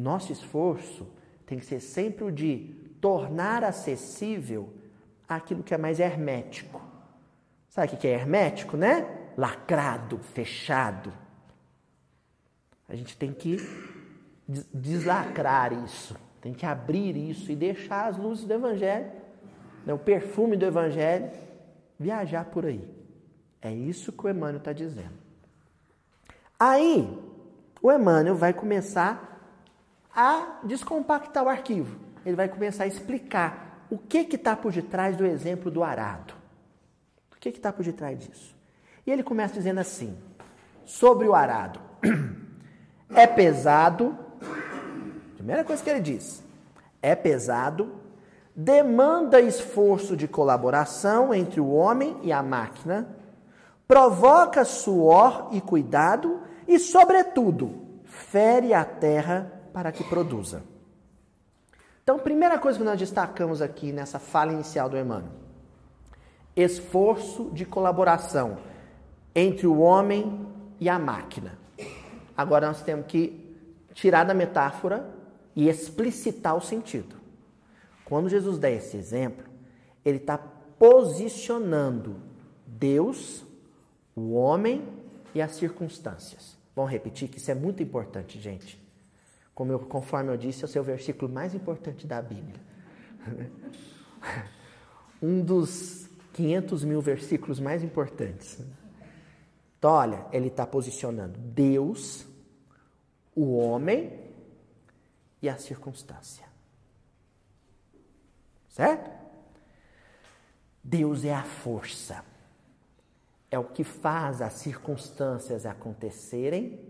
[0.00, 1.06] Nosso esforço
[1.44, 4.72] tem que ser sempre o de tornar acessível
[5.28, 6.80] aquilo que é mais hermético.
[7.68, 9.32] Sabe o que é hermético, né?
[9.36, 11.12] Lacrado, fechado.
[12.88, 13.58] A gente tem que
[14.72, 19.12] deslacrar isso, tem que abrir isso e deixar as luzes do Evangelho,
[19.86, 21.30] né, o perfume do Evangelho,
[21.98, 22.82] viajar por aí.
[23.62, 25.20] É isso que o Emmanuel está dizendo.
[26.58, 27.16] Aí,
[27.80, 29.29] o Emmanuel vai começar
[30.14, 35.26] a descompactar o arquivo ele vai começar a explicar o que está por detrás do
[35.26, 36.34] exemplo do arado.
[37.32, 38.54] O que está por detrás disso?
[39.06, 40.16] E ele começa dizendo assim,
[40.84, 41.80] sobre o arado.
[43.12, 44.16] É pesado,
[45.34, 46.44] primeira coisa que ele diz,
[47.02, 47.96] é pesado,
[48.54, 53.08] demanda esforço de colaboração entre o homem e a máquina,
[53.88, 60.62] provoca suor e cuidado e, sobretudo, fere a terra para que produza.
[62.02, 65.32] Então, primeira coisa que nós destacamos aqui nessa fala inicial do Emmanuel:
[66.54, 68.58] esforço de colaboração
[69.34, 70.46] entre o homem
[70.78, 71.58] e a máquina.
[72.36, 73.56] Agora nós temos que
[73.94, 75.08] tirar da metáfora
[75.56, 77.16] e explicitar o sentido.
[78.04, 79.46] Quando Jesus dá esse exemplo,
[80.04, 82.16] ele está posicionando
[82.66, 83.46] Deus,
[84.14, 84.86] o homem
[85.34, 86.58] e as circunstâncias.
[86.76, 88.79] Vamos repetir que isso é muito importante, gente.
[89.60, 92.58] Como eu, conforme eu disse, é o seu versículo mais importante da Bíblia.
[95.20, 98.58] um dos 500 mil versículos mais importantes.
[99.78, 102.26] Então, olha, ele está posicionando Deus,
[103.36, 104.18] o homem
[105.42, 106.46] e a circunstância.
[108.70, 109.10] Certo?
[110.82, 112.24] Deus é a força.
[113.50, 116.80] É o que faz as circunstâncias acontecerem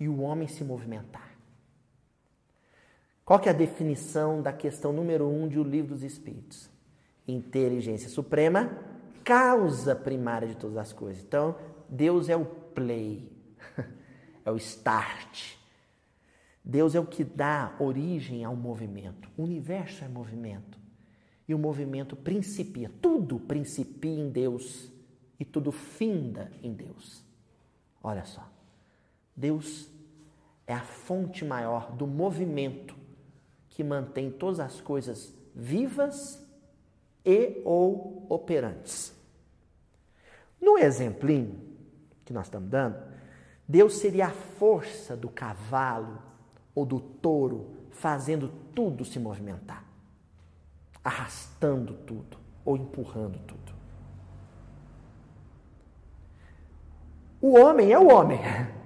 [0.00, 1.21] e o homem se movimentar.
[3.24, 6.68] Qual que é a definição da questão número um de O Livro dos Espíritos?
[7.26, 8.76] Inteligência suprema,
[9.22, 11.22] causa primária de todas as coisas.
[11.22, 11.56] Então,
[11.88, 13.30] Deus é o play,
[14.44, 15.54] é o start.
[16.64, 19.28] Deus é o que dá origem ao movimento.
[19.36, 20.78] O universo é movimento.
[21.46, 24.90] E o movimento principia, tudo principia em Deus
[25.38, 27.24] e tudo finda em Deus.
[28.02, 28.48] Olha só.
[29.36, 29.88] Deus
[30.66, 33.01] é a fonte maior do movimento
[33.72, 36.46] que mantém todas as coisas vivas
[37.24, 39.14] e ou operantes.
[40.60, 41.58] No exemplinho
[42.24, 42.96] que nós estamos dando,
[43.66, 46.22] Deus seria a força do cavalo
[46.74, 49.84] ou do touro fazendo tudo se movimentar,
[51.02, 53.72] arrastando tudo ou empurrando tudo.
[57.40, 58.38] O homem é o homem.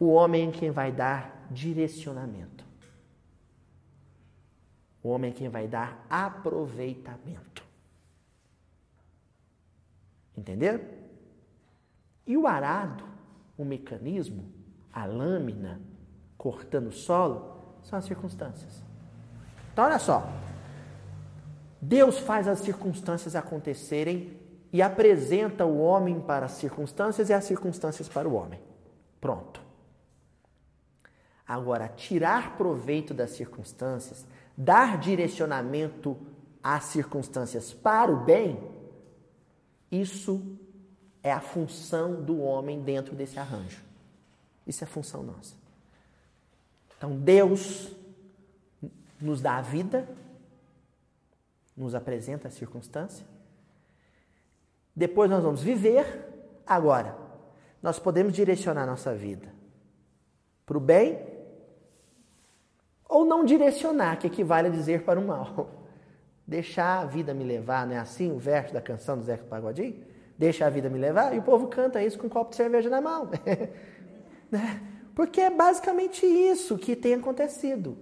[0.00, 2.51] O homem é quem vai dar direcionamento.
[5.02, 7.64] O homem é quem vai dar aproveitamento.
[10.36, 10.80] Entenderam?
[12.26, 13.04] E o arado,
[13.58, 14.50] o mecanismo,
[14.92, 15.80] a lâmina
[16.38, 18.82] cortando o solo, são as circunstâncias.
[19.72, 20.28] Então, olha só.
[21.80, 24.38] Deus faz as circunstâncias acontecerem
[24.72, 28.60] e apresenta o homem para as circunstâncias e as circunstâncias para o homem.
[29.20, 29.60] Pronto.
[31.46, 34.24] Agora, tirar proveito das circunstâncias,
[34.56, 36.16] dar direcionamento
[36.62, 38.58] às circunstâncias para o bem,
[39.90, 40.58] isso
[41.22, 43.82] é a função do homem dentro desse arranjo.
[44.66, 45.54] Isso é função nossa.
[46.96, 47.94] Então, Deus
[49.20, 50.08] nos dá a vida,
[51.76, 53.26] nos apresenta a circunstância,
[54.94, 56.28] depois nós vamos viver.
[56.66, 57.16] Agora,
[57.82, 59.52] nós podemos direcionar nossa vida
[60.64, 61.31] para o bem
[63.12, 65.68] ou não direcionar, que equivale a dizer para o mal.
[66.46, 70.02] Deixar a vida me levar, não é assim o verso da canção do Zeca Pagodinho?
[70.38, 72.88] Deixa a vida me levar, e o povo canta isso com um copo de cerveja
[72.88, 73.30] na mão.
[74.50, 74.82] Né?
[75.14, 77.96] Porque é basicamente isso que tem acontecido.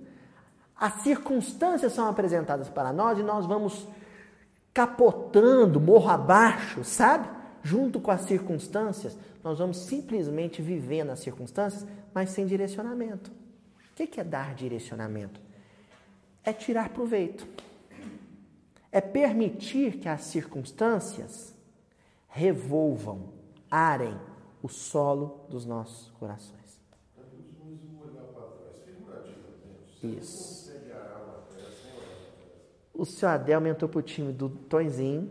[0.74, 3.86] As circunstâncias são apresentadas para nós e nós vamos
[4.74, 7.28] capotando, morro abaixo, sabe?
[7.62, 13.30] Junto com as circunstâncias, nós vamos simplesmente vivendo as circunstâncias, mas sem direcionamento.
[14.02, 15.38] O que é dar direcionamento?
[16.42, 17.46] É tirar proveito.
[18.90, 21.54] É permitir que as circunstâncias
[22.26, 23.28] revolvam,
[23.70, 24.18] arem
[24.62, 26.80] o solo dos nossos corações.
[30.02, 30.72] Isso.
[32.94, 35.30] O seu Adelmo entrou pro time do Tonzinho.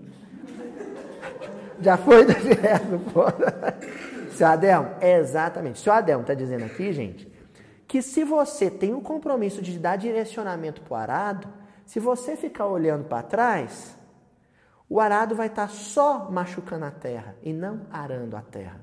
[1.81, 3.77] Já foi direto fora.
[4.33, 5.75] Seu Adelmo, é exatamente.
[5.75, 7.28] O seu Adelmo está dizendo aqui, gente,
[7.89, 11.47] que se você tem o compromisso de dar direcionamento para o arado,
[11.87, 13.97] se você ficar olhando para trás,
[14.87, 18.79] o arado vai estar tá só machucando a terra e não arando a terra.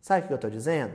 [0.00, 0.92] Sabe o que eu estou dizendo?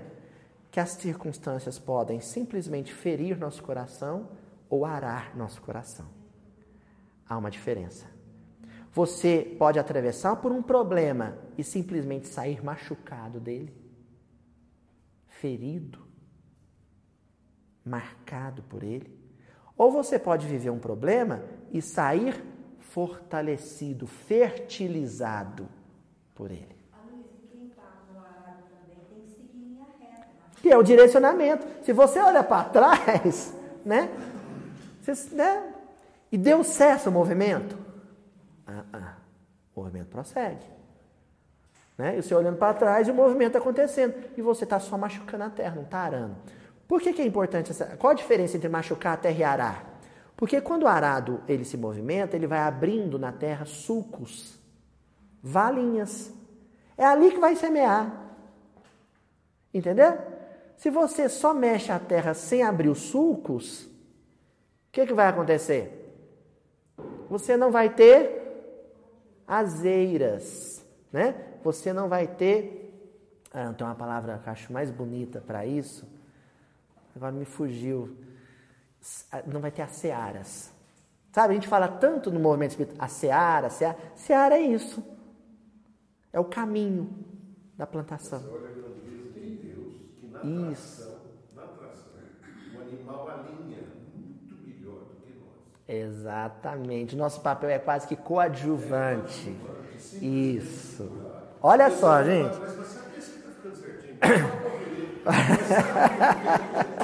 [0.69, 4.27] Que as circunstâncias podem simplesmente ferir nosso coração
[4.69, 6.07] ou arar nosso coração.
[7.29, 8.07] Há uma diferença.
[8.91, 13.73] Você pode atravessar por um problema e simplesmente sair machucado dele,
[15.29, 16.10] ferido,
[17.85, 19.19] marcado por ele.
[19.77, 22.43] Ou você pode viver um problema e sair
[22.79, 25.67] fortalecido, fertilizado
[26.35, 26.81] por ele.
[30.61, 31.65] Que é o direcionamento.
[31.83, 34.09] Se você olha para trás, né?
[35.01, 35.73] Você, né?
[36.31, 37.77] E Deus cessa o movimento.
[38.67, 39.13] Ah, ah,
[39.75, 40.65] o movimento prossegue.
[41.97, 42.17] Né?
[42.17, 44.13] E você olhando para trás e o movimento acontecendo.
[44.37, 46.35] E você está só machucando a terra, não está arando.
[46.91, 47.95] Por que, que é importante essa.
[47.95, 49.99] Qual a diferença entre machucar a terra e arar?
[50.35, 54.59] Porque quando o arado ele se movimenta, ele vai abrindo na terra sulcos,
[55.41, 56.33] valinhas.
[56.97, 58.11] É ali que vai semear.
[59.73, 60.17] Entendeu?
[60.75, 66.13] Se você só mexe a terra sem abrir os sulcos, o que, que vai acontecer?
[67.29, 68.67] Você não vai ter
[69.47, 71.35] azeiras, né?
[71.63, 72.93] Você não vai ter.
[73.53, 76.19] Ah, tem uma palavra que eu acho mais bonita para isso.
[77.15, 78.17] Agora me fugiu
[79.47, 80.71] não vai ter as searas.
[81.31, 83.97] Sabe, a gente fala tanto no movimento espírita, a seara, a seara.
[84.15, 85.03] Seara é isso.
[86.31, 87.09] É o caminho
[87.77, 88.41] da plantação.
[90.71, 91.19] Isso.
[92.75, 93.83] o animal alinha
[94.13, 95.87] muito melhor do que nós.
[95.87, 97.15] Exatamente.
[97.15, 99.55] Nosso papel é quase que coadjuvante.
[100.21, 101.09] Isso.
[101.61, 102.57] Olha só, gente.
[102.59, 104.60] Mas você que está ficando certinho.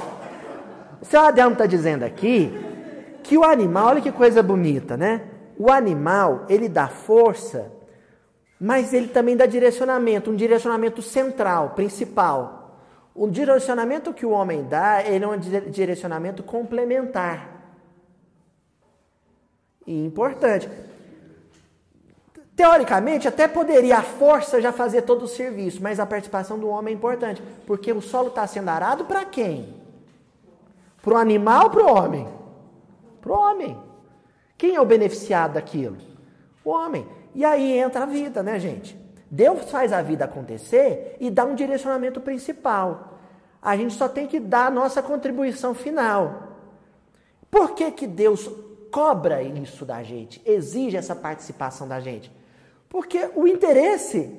[1.00, 2.52] O seu Adelmo está dizendo aqui
[3.22, 5.22] que o animal, olha que coisa bonita, né?
[5.56, 7.70] O animal, ele dá força,
[8.60, 12.80] mas ele também dá direcionamento, um direcionamento central, principal.
[13.14, 17.48] O direcionamento que o homem dá, ele é um direcionamento complementar.
[19.86, 20.68] E importante.
[22.58, 26.92] Teoricamente, até poderia a força já fazer todo o serviço, mas a participação do homem
[26.92, 29.76] é importante, porque o solo está sendo arado para quem?
[31.00, 32.28] Para o animal ou para o homem?
[33.20, 33.78] Para o homem.
[34.56, 35.98] Quem é o beneficiado daquilo?
[36.64, 37.06] O homem.
[37.32, 38.98] E aí entra a vida, né, gente?
[39.30, 43.20] Deus faz a vida acontecer e dá um direcionamento principal.
[43.62, 46.54] A gente só tem que dar a nossa contribuição final.
[47.48, 48.50] Por que, que Deus
[48.90, 52.36] cobra isso da gente, exige essa participação da gente?
[52.88, 54.34] Porque o interesse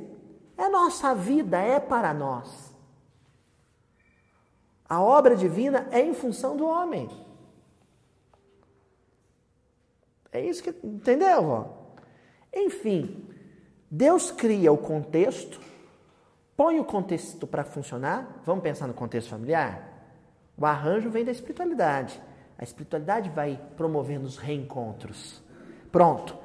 [0.57, 2.73] é nossa vida, é para nós.
[4.87, 7.07] A obra divina é em função do homem.
[10.31, 10.73] É isso que.
[10.83, 11.43] Entendeu?
[11.43, 11.65] Ó?
[12.53, 13.27] Enfim,
[13.89, 15.61] Deus cria o contexto,
[16.57, 18.41] põe o contexto para funcionar.
[18.43, 19.87] Vamos pensar no contexto familiar?
[20.57, 22.21] O arranjo vem da espiritualidade.
[22.57, 25.41] A espiritualidade vai promovendo os reencontros.
[25.91, 26.37] Pronto.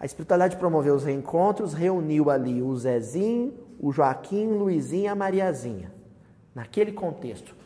[0.00, 5.14] A espiritualidade promoveu os reencontros, reuniu ali o Zezinho, o Joaquim, o Luizinho e a
[5.14, 5.92] Mariazinha.
[6.54, 7.56] Naquele contexto.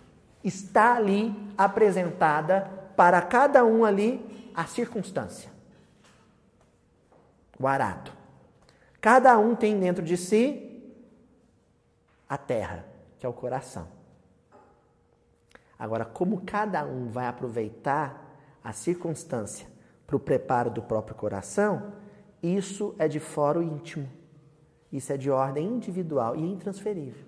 [0.43, 5.51] Está ali apresentada para cada um ali a circunstância.
[7.59, 8.11] O arado.
[9.01, 10.69] Cada um tem dentro de si
[12.29, 12.85] a terra,
[13.19, 13.87] que é o coração.
[15.79, 19.67] Agora, como cada um vai aproveitar a circunstância
[20.07, 21.93] para o preparo do próprio coração,
[22.43, 24.09] isso é de fora íntimo.
[24.91, 27.25] Isso é de ordem individual e intransferível.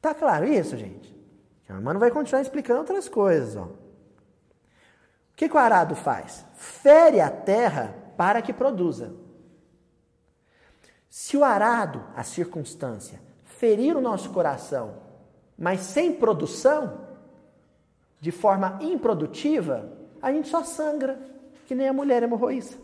[0.00, 1.14] Tá claro isso, gente?
[1.68, 3.54] A irmã vai continuar explicando outras coisas.
[3.56, 3.64] Ó.
[3.64, 3.76] O
[5.36, 6.44] que, que o arado faz?
[6.54, 9.14] Fere a terra para que produza.
[11.08, 14.94] Se o arado, a circunstância, ferir o nosso coração,
[15.56, 17.06] mas sem produção,
[18.20, 21.18] de forma improdutiva, a gente só sangra,
[21.66, 22.76] que nem a mulher hemorroísta.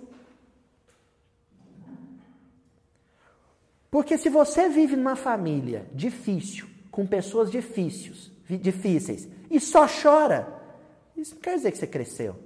[3.90, 10.46] Porque se você vive numa família difícil, com pessoas difíceis, difíceis, e só chora,
[11.16, 12.36] isso não quer dizer que você cresceu.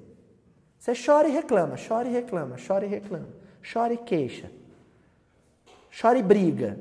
[0.78, 3.28] Você chora e reclama, chora e reclama, chora e reclama,
[3.72, 4.50] chora e queixa,
[6.00, 6.78] chora e briga.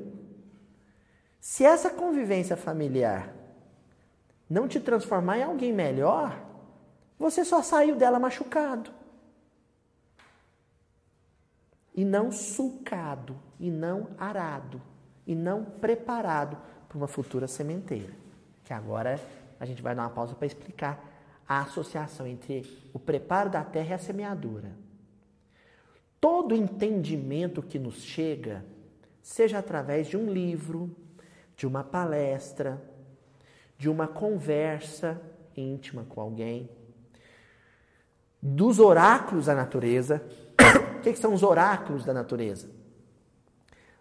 [1.40, 3.34] Se essa convivência familiar
[4.48, 6.49] não te transformar em alguém melhor,
[7.20, 8.90] você só saiu dela machucado.
[11.94, 14.80] E não sulcado, e não arado,
[15.26, 16.56] e não preparado
[16.88, 18.14] para uma futura sementeira.
[18.64, 19.20] Que agora
[19.60, 21.04] a gente vai dar uma pausa para explicar
[21.46, 22.64] a associação entre
[22.94, 24.72] o preparo da terra e a semeadura.
[26.18, 28.64] Todo entendimento que nos chega,
[29.20, 30.96] seja através de um livro,
[31.54, 32.82] de uma palestra,
[33.76, 35.20] de uma conversa
[35.54, 36.70] íntima com alguém,
[38.42, 40.22] dos oráculos da natureza.
[40.98, 42.68] o que, que são os oráculos da natureza?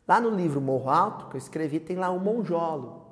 [0.07, 3.07] Lá no livro Morro Alto, que eu escrevi, tem lá um monjolo.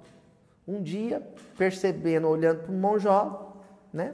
[0.67, 1.21] Um dia,
[1.57, 3.53] percebendo, olhando para o monjolo,
[3.93, 4.13] né?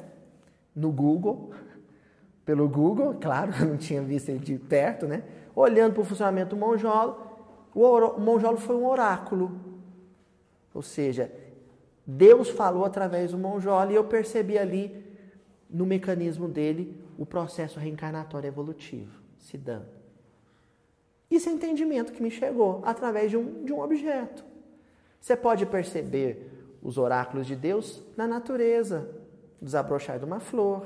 [0.76, 1.51] No Google,
[2.45, 5.24] pelo Google, claro, eu não tinha visto ele de perto, né?
[5.55, 7.16] Olhando para o funcionamento do monjolo,
[7.74, 9.51] o monjolo foi um oráculo.
[10.74, 11.32] Ou seja,
[12.05, 15.03] Deus falou através do monjolo e eu percebi ali,
[15.70, 19.88] no mecanismo dele, o processo reencarnatório evolutivo se dando.
[21.32, 24.43] Isso é entendimento que me chegou através de um, de um objeto.
[25.21, 29.09] Você pode perceber os oráculos de Deus na natureza,
[29.61, 30.86] desabrochar de uma flor,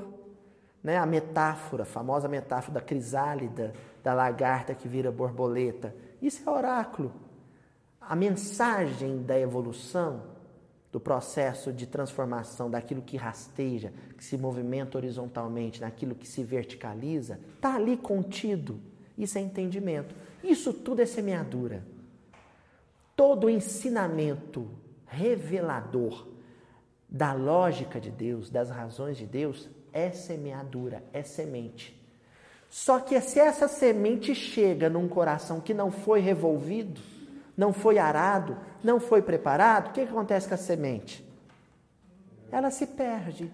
[0.80, 0.96] né?
[0.96, 3.74] a metáfora, a famosa metáfora da crisálida,
[4.04, 5.92] da lagarta que vira borboleta.
[6.22, 7.12] Isso é oráculo.
[8.00, 10.22] A mensagem da evolução
[10.90, 17.38] do processo de transformação daquilo que rasteja, que se movimenta horizontalmente, naquilo que se verticaliza,
[17.56, 18.80] está ali contido.
[19.16, 20.14] Isso é entendimento.
[20.42, 21.84] Isso tudo é semeadura.
[23.14, 24.68] Todo ensinamento
[25.06, 26.26] revelador
[27.08, 31.98] da lógica de Deus, das razões de Deus, é semeadura, é semente.
[32.70, 37.00] Só que se essa semente chega num coração que não foi revolvido,
[37.58, 41.28] não foi arado, não foi preparado, o que, acontece com a semente?
[42.52, 43.52] Ela se perde.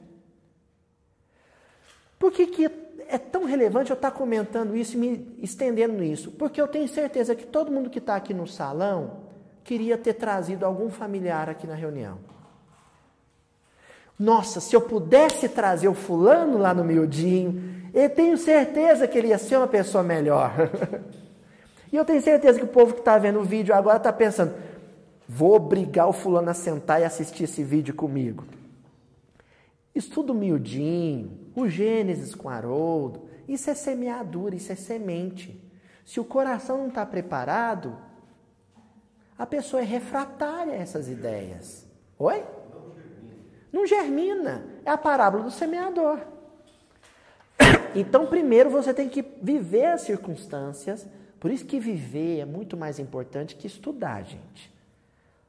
[2.19, 2.71] Por que, que
[3.09, 6.31] é tão relevante eu estar comentando isso e me estendendo nisso?
[6.33, 9.23] Porque eu tenho certeza que todo mundo que está aqui no salão
[9.65, 12.19] queria ter trazido algum familiar aqui na reunião.
[14.19, 19.29] Nossa, se eu pudesse trazer o fulano lá no miudinho, eu tenho certeza que ele
[19.29, 20.53] ia ser uma pessoa melhor.
[21.95, 24.53] E eu tenho certeza que o povo que está vendo o vídeo agora está pensando:
[25.29, 28.45] vou obrigar o fulano a sentar e assistir esse vídeo comigo.
[29.95, 35.63] Estudo miudinho, o Gênesis com Haroldo, isso é semeadura, isso é semente.
[36.05, 37.97] Se o coração não está preparado,
[39.39, 41.87] a pessoa é refratária a essas ideias.
[42.19, 42.43] Oi?
[43.73, 44.67] Não germina.
[44.85, 46.19] É a parábola do semeador.
[47.95, 51.07] Então, primeiro você tem que viver as circunstâncias.
[51.45, 54.73] Por isso que viver é muito mais importante que estudar, gente.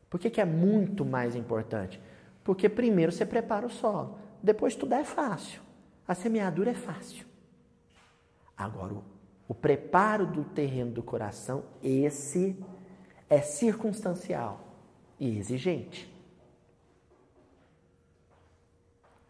[0.09, 2.01] Por que, que é muito mais importante?
[2.43, 4.19] Porque primeiro você prepara o solo.
[4.43, 5.61] Depois estudar é fácil.
[6.05, 7.25] A semeadura é fácil.
[8.57, 9.03] Agora, o,
[9.47, 12.61] o preparo do terreno do coração, esse
[13.29, 14.67] é circunstancial
[15.17, 16.13] e exigente.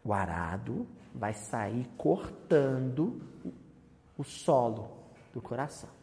[0.03, 3.21] O arado vai sair cortando
[4.17, 4.89] o solo
[5.31, 5.94] do coração,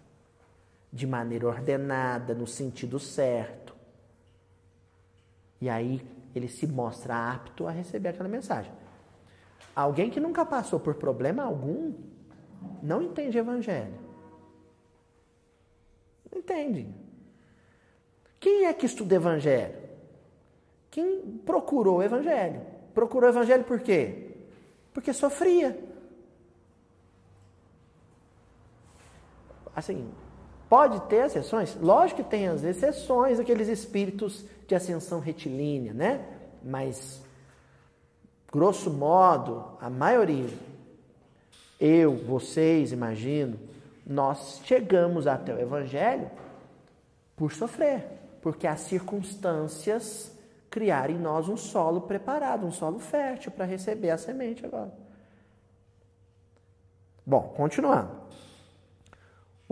[0.93, 3.75] de maneira ordenada, no sentido certo.
[5.61, 8.73] E aí ele se mostra apto a receber aquela mensagem.
[9.75, 11.95] Alguém que nunca passou por problema algum
[12.83, 13.99] não entende evangelho.
[16.31, 16.93] Não entende.
[18.39, 19.81] Quem é que estuda evangelho?
[20.91, 22.61] Quem procurou o evangelho?
[22.93, 24.35] Procurou o evangelho por quê?
[24.93, 25.83] Porque sofria.
[29.75, 30.13] Assim,
[30.73, 31.77] pode ter exceções?
[31.83, 36.25] Lógico que tem as exceções, aqueles espíritos de ascensão retilínea, né?
[36.65, 37.23] Mas,
[38.51, 40.49] grosso modo, a maioria,
[41.79, 43.59] eu, vocês, imagino,
[44.07, 46.31] nós chegamos até o Evangelho
[47.37, 48.07] por sofrer,
[48.41, 50.35] porque as circunstâncias
[50.71, 54.91] criaram em nós um solo preparado, um solo fértil para receber a semente agora.
[57.27, 58.23] Bom, continuando.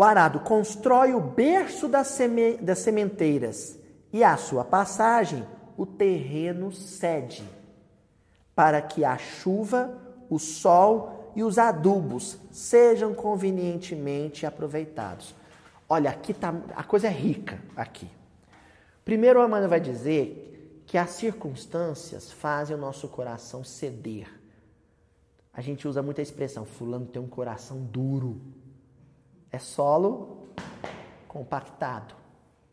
[0.01, 3.78] O arado constrói o berço das, seme das sementeiras
[4.11, 5.46] e à sua passagem
[5.76, 7.44] o terreno cede,
[8.55, 9.94] para que a chuva,
[10.30, 15.34] o sol e os adubos sejam convenientemente aproveitados.
[15.86, 18.09] Olha, aqui tá, a coisa é rica aqui.
[19.05, 24.28] Primeiro, a Amanda vai dizer que as circunstâncias fazem o nosso coração ceder.
[25.53, 28.40] A gente usa muita expressão, fulano tem um coração duro.
[29.53, 30.48] É solo
[31.28, 32.14] compactado,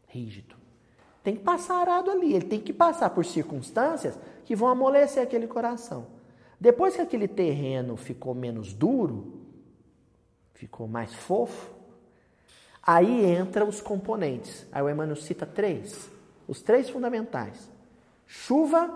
[0.07, 0.57] rígido
[1.27, 5.45] tem que passar arado ali, ele tem que passar por circunstâncias que vão amolecer aquele
[5.45, 6.07] coração.
[6.57, 9.41] Depois que aquele terreno ficou menos duro,
[10.53, 11.69] ficou mais fofo,
[12.81, 14.65] aí entra os componentes.
[14.71, 16.09] Aí o Emmanuel cita três,
[16.47, 17.69] os três fundamentais:
[18.25, 18.89] chuva,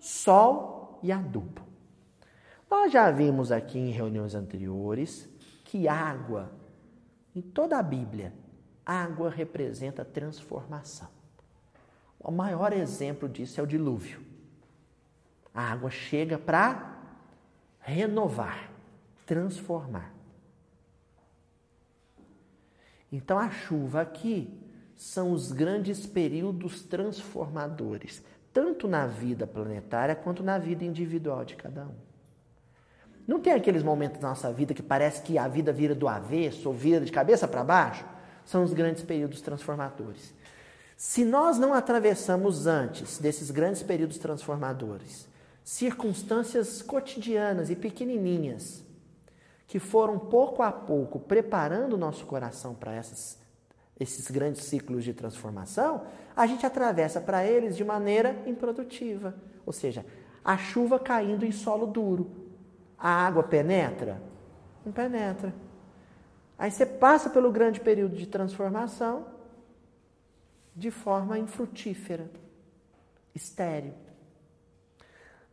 [0.00, 1.60] sol e adubo.
[2.70, 5.28] Nós já vimos aqui em reuniões anteriores
[5.66, 6.50] que água,
[7.34, 8.32] em toda a Bíblia,
[8.84, 11.08] água representa transformação.
[12.20, 14.22] O maior exemplo disso é o dilúvio.
[15.52, 16.98] A água chega para
[17.80, 18.70] renovar,
[19.26, 20.12] transformar.
[23.12, 24.60] Então a chuva aqui
[24.96, 31.84] são os grandes períodos transformadores, tanto na vida planetária quanto na vida individual de cada
[31.84, 32.13] um.
[33.26, 36.68] Não tem aqueles momentos na nossa vida que parece que a vida vira do avesso
[36.68, 38.04] ou vira de cabeça para baixo?
[38.44, 40.34] São os grandes períodos transformadores.
[40.96, 45.26] Se nós não atravessamos antes desses grandes períodos transformadores,
[45.64, 48.84] circunstâncias cotidianas e pequenininhas,
[49.66, 56.02] que foram pouco a pouco preparando o nosso coração para esses grandes ciclos de transformação,
[56.36, 59.34] a gente atravessa para eles de maneira improdutiva.
[59.64, 60.04] Ou seja,
[60.44, 62.43] a chuva caindo em solo duro.
[62.98, 64.20] A água penetra?
[64.84, 65.54] Não penetra.
[66.58, 69.26] Aí você passa pelo grande período de transformação,
[70.74, 72.30] de forma infrutífera,
[73.34, 73.92] estéril.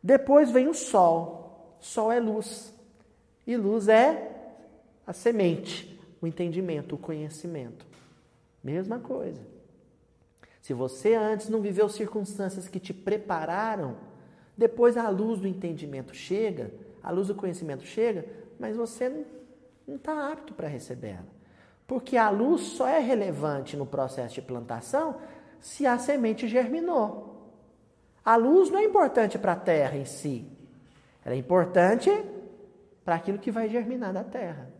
[0.01, 1.77] Depois vem o sol.
[1.79, 2.73] Sol é luz.
[3.45, 4.31] E luz é
[5.05, 7.85] a semente, o entendimento, o conhecimento.
[8.63, 9.41] Mesma coisa.
[10.61, 13.97] Se você antes não viveu circunstâncias que te prepararam,
[14.55, 16.71] depois a luz do entendimento chega,
[17.03, 18.25] a luz do conhecimento chega,
[18.59, 19.25] mas você
[19.87, 21.25] não está apto para recebê-la.
[21.87, 25.17] Porque a luz só é relevante no processo de plantação
[25.59, 27.51] se a semente germinou.
[28.23, 30.45] A luz não é importante para a terra em si.
[31.25, 32.09] Ela é importante
[33.03, 34.71] para aquilo que vai germinar da terra.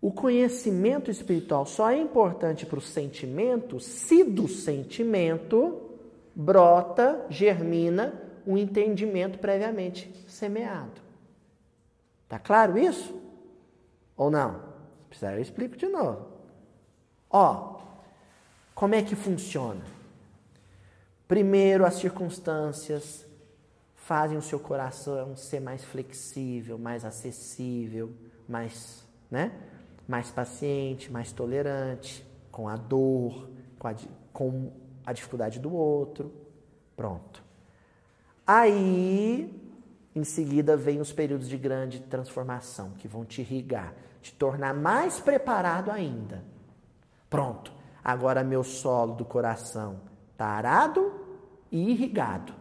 [0.00, 5.89] O conhecimento espiritual só é importante para o sentimento se do sentimento
[6.40, 8.14] brota, germina
[8.46, 11.00] um entendimento previamente semeado.
[12.26, 13.14] Tá claro isso?
[14.16, 14.54] Ou não?
[14.54, 16.28] Se precisar, eu explico de novo.
[17.28, 17.80] Ó,
[18.74, 19.82] como é que funciona?
[21.28, 23.26] Primeiro, as circunstâncias
[23.94, 28.10] fazem o seu coração ser mais flexível, mais acessível,
[28.48, 29.52] mais, né?
[30.08, 33.94] mais paciente, mais tolerante com a dor, com a,
[34.32, 34.72] com
[35.10, 36.32] a dificuldade do outro.
[36.96, 37.42] Pronto.
[38.46, 39.54] Aí,
[40.14, 45.20] em seguida, vem os períodos de grande transformação, que vão te irrigar, te tornar mais
[45.20, 46.42] preparado ainda.
[47.28, 47.72] Pronto.
[48.02, 50.00] Agora meu solo do coração
[50.32, 51.12] está arado
[51.70, 52.54] e irrigado.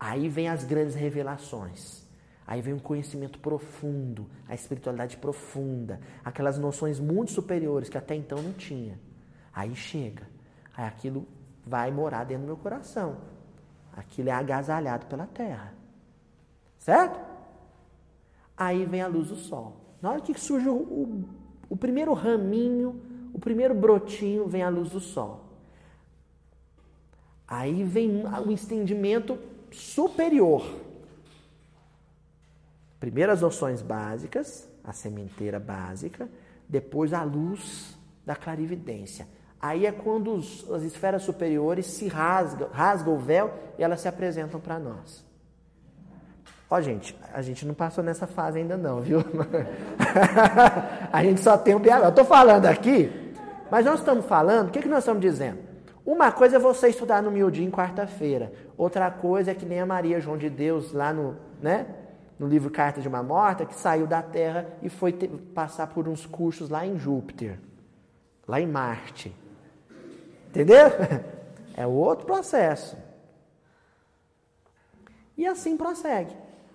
[0.00, 2.02] Aí vem as grandes revelações.
[2.46, 8.42] Aí vem um conhecimento profundo, a espiritualidade profunda, aquelas noções muito superiores que até então
[8.42, 8.98] não tinha.
[9.52, 10.28] Aí chega,
[10.76, 11.26] aí aquilo
[11.64, 13.16] vai morar dentro do meu coração.
[13.92, 15.72] Aquilo é agasalhado pela terra.
[16.78, 17.18] Certo?
[18.56, 19.76] Aí vem a luz do sol.
[20.02, 21.24] Na hora que surge o, o,
[21.68, 23.00] o primeiro raminho,
[23.32, 25.44] o primeiro brotinho, vem a luz do sol.
[27.46, 29.38] Aí vem o estendimento
[29.70, 30.64] superior.
[32.98, 36.28] Primeiro as noções básicas, a sementeira básica,
[36.68, 39.28] depois a luz da clarividência.
[39.60, 44.08] Aí é quando os, as esferas superiores se rasgam, rasgam o véu e elas se
[44.08, 45.24] apresentam para nós.
[46.70, 49.20] Ó, gente, a gente não passou nessa fase ainda não, viu?
[51.12, 52.02] a gente só tem o BH.
[52.02, 53.32] Eu estou falando aqui,
[53.70, 55.58] mas nós estamos falando, o que, que nós estamos dizendo?
[56.04, 58.52] Uma coisa é você estudar no miudinho quarta-feira.
[58.76, 61.86] Outra coisa é que nem a Maria João de Deus lá no, né,
[62.38, 65.12] no livro Carta de uma Morta, que saiu da Terra e foi
[65.54, 67.58] passar por uns cursos lá em Júpiter,
[68.46, 69.34] lá em Marte.
[70.54, 70.86] Entendeu?
[71.76, 72.96] É outro processo.
[75.36, 76.32] E assim prossegue,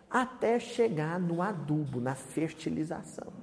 [0.10, 3.28] até chegar no adubo, na fertilização.
[3.28, 3.34] O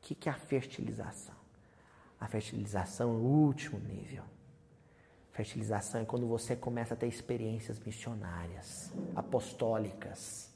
[0.00, 1.34] que, que é a fertilização?
[2.20, 4.22] A fertilização é o último nível.
[5.32, 10.48] Fertilização é quando você começa a ter experiências missionárias, apostólicas.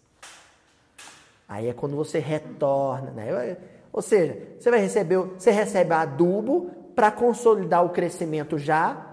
[1.49, 3.57] Aí é quando você retorna, né?
[3.93, 9.13] Ou seja, você vai receber, você recebe adubo para consolidar o crescimento já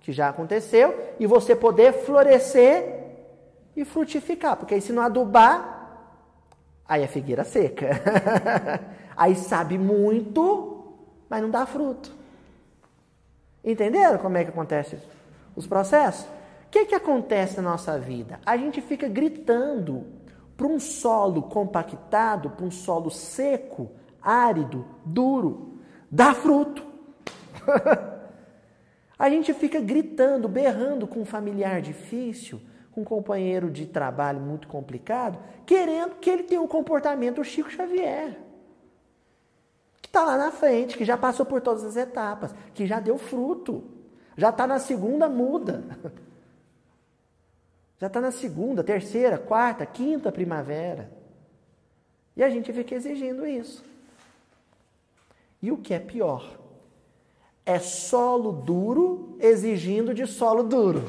[0.00, 2.98] que já aconteceu e você poder florescer
[3.76, 5.78] e frutificar, porque aí se não adubar,
[6.86, 7.90] aí é figueira seca.
[9.16, 10.94] aí sabe muito,
[11.28, 12.16] mas não dá fruto.
[13.62, 14.98] Entenderam como é que acontece
[15.54, 16.24] os processos?
[16.24, 18.40] O que, que acontece na nossa vida?
[18.44, 20.06] A gente fica gritando
[20.56, 25.78] para um solo compactado, para um solo seco, árido, duro,
[26.10, 26.87] dá fruto.
[29.18, 32.60] a gente fica gritando, berrando com um familiar difícil,
[32.92, 37.70] com um companheiro de trabalho muito complicado, querendo que ele tenha o um comportamento Chico
[37.70, 38.48] Xavier
[40.08, 43.18] que está lá na frente, que já passou por todas as etapas, que já deu
[43.18, 43.84] fruto,
[44.38, 45.84] já está na segunda muda.
[48.00, 51.10] Já está na segunda, terceira, quarta, quinta primavera.
[52.36, 53.84] E a gente fica exigindo isso.
[55.60, 56.60] E o que é pior?
[57.68, 61.04] É solo duro exigindo de solo duro.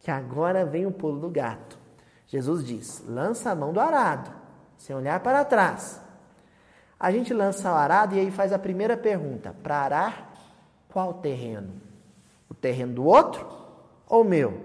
[0.00, 1.78] Que agora vem o pulo do gato.
[2.26, 4.30] Jesus diz: lança a mão do arado,
[4.76, 5.98] sem olhar para trás.
[6.98, 10.34] A gente lança o arado e aí faz a primeira pergunta: para arar,
[10.90, 11.72] qual terreno?
[12.46, 13.48] O terreno do outro
[14.06, 14.60] ou o meu?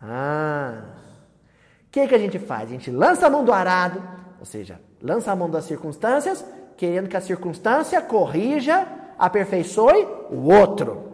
[0.00, 0.82] Ah.
[1.86, 2.64] O que, que a gente faz?
[2.64, 4.02] A gente lança a mão do arado,
[4.40, 6.44] ou seja, lança a mão das circunstâncias,
[6.76, 8.86] querendo que a circunstância corrija,
[9.18, 11.12] aperfeiçoe o outro.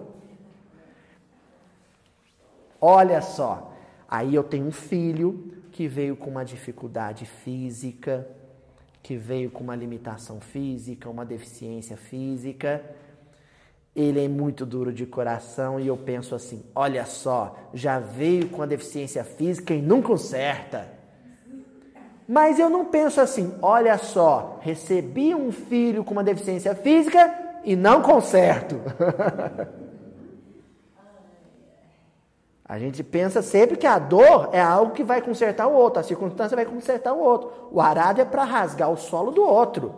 [2.80, 3.72] Olha só,
[4.08, 8.26] aí eu tenho um filho que veio com uma dificuldade física,
[9.02, 12.84] que veio com uma limitação física, uma deficiência física.
[13.94, 18.62] Ele é muito duro de coração e eu penso assim: olha só, já veio com
[18.62, 20.97] a deficiência física e não conserta.
[22.28, 27.74] Mas eu não penso assim: olha só, recebi um filho com uma deficiência física e
[27.74, 28.78] não conserto.
[32.68, 36.02] A gente pensa sempre que a dor é algo que vai consertar o outro, a
[36.02, 37.50] circunstância vai consertar o outro.
[37.72, 39.94] O arado é para rasgar o solo do outro.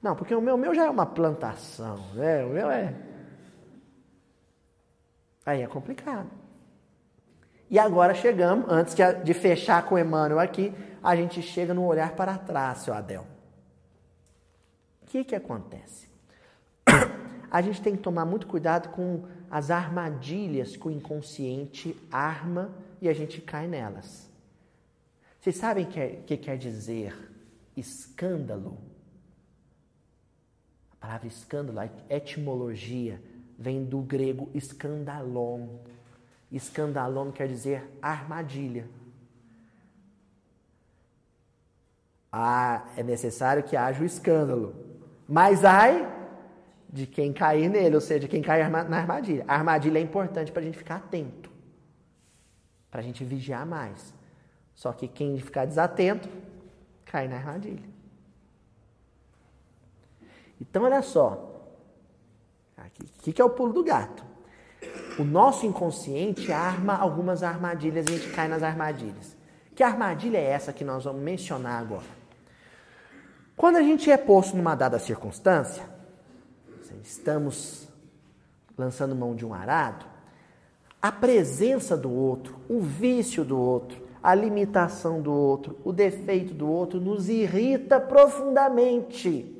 [0.00, 2.42] Não, porque o meu, o meu já é uma plantação, né?
[2.46, 2.94] O meu é.
[5.44, 6.30] Aí é complicado.
[7.68, 10.72] E agora chegamos, antes de fechar com Emmanuel aqui,
[11.04, 13.26] a gente chega no olhar para trás, seu Adel.
[15.02, 16.08] O que, que acontece?
[17.50, 23.08] A gente tem que tomar muito cuidado com as armadilhas que o inconsciente arma e
[23.08, 24.28] a gente cai nelas.
[25.38, 27.14] Vocês sabem o que, que quer dizer
[27.76, 28.78] escândalo?
[30.90, 33.22] A palavra escândalo, a etimologia,
[33.56, 35.68] vem do grego escandalon.
[36.50, 38.88] Escandalon quer dizer armadilha.
[42.36, 44.74] Ah, é necessário que haja o escândalo.
[45.28, 46.12] Mas ai
[46.92, 49.44] de quem cair nele, ou seja, quem cair na armadilha.
[49.46, 51.48] A armadilha é importante para a gente ficar atento,
[52.90, 54.12] para a gente vigiar mais.
[54.74, 56.28] Só que quem ficar desatento,
[57.04, 57.88] cai na armadilha.
[60.60, 61.52] Então, olha só.
[62.76, 64.24] O que, que é o pulo do gato?
[65.20, 69.36] O nosso inconsciente arma algumas armadilhas e a gente cai nas armadilhas.
[69.72, 72.23] Que armadilha é essa que nós vamos mencionar agora?
[73.56, 75.84] Quando a gente é posto numa dada circunstância,
[77.02, 77.88] estamos
[78.76, 80.04] lançando mão de um arado,
[81.00, 86.68] a presença do outro, o vício do outro, a limitação do outro, o defeito do
[86.68, 89.50] outro nos irrita profundamente.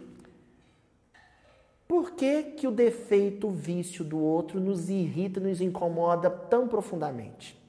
[1.87, 7.63] Por que, que o defeito, o vício do outro nos irrita, nos incomoda tão profundamente?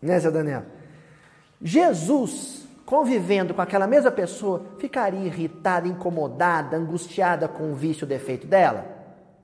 [0.00, 0.64] Né, seu Daniel?
[1.60, 8.46] Jesus convivendo com aquela mesma pessoa, ficaria irritada, incomodada, angustiada com o vício o defeito
[8.46, 8.86] dela?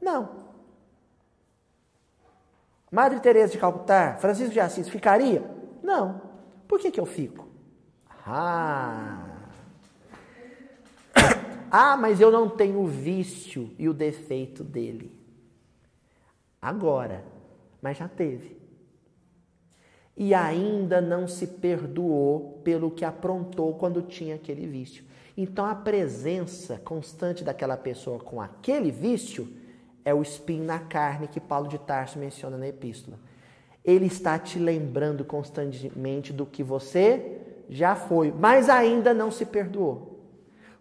[0.01, 0.41] Não.
[2.91, 5.43] Madre Teresa de Calcutá, Francisco de Assis, ficaria?
[5.83, 6.21] Não.
[6.69, 7.49] Por que, que eu fico?
[8.25, 9.27] Ah.
[11.71, 15.19] ah, mas eu não tenho o vício e o defeito dele.
[16.61, 17.25] Agora,
[17.81, 18.62] mas já teve
[20.23, 25.05] e ainda não se perdoou pelo que aprontou quando tinha aquele vício.
[25.37, 29.53] Então a presença constante daquela pessoa com aquele vício
[30.05, 33.19] é o espinho na carne que Paulo de Tarso menciona na epístola.
[33.85, 40.21] Ele está te lembrando constantemente do que você já foi, mas ainda não se perdoou.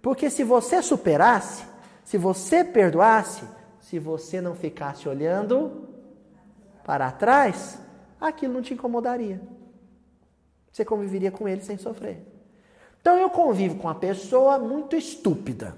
[0.04, 1.66] Porque se você superasse,
[2.04, 3.44] se você perdoasse,
[3.80, 5.90] se você não ficasse olhando
[6.86, 7.80] para trás,
[8.22, 9.42] aquilo não te incomodaria.
[10.72, 12.24] Você conviveria com ele sem sofrer.
[13.02, 15.76] Então eu convivo com uma pessoa muito estúpida,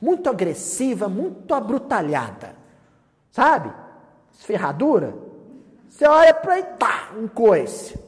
[0.00, 2.56] muito agressiva, muito abrutalhada.
[3.30, 3.72] Sabe?
[4.32, 5.16] Ferradura.
[5.88, 7.98] Você olha para ele, tá, um coice.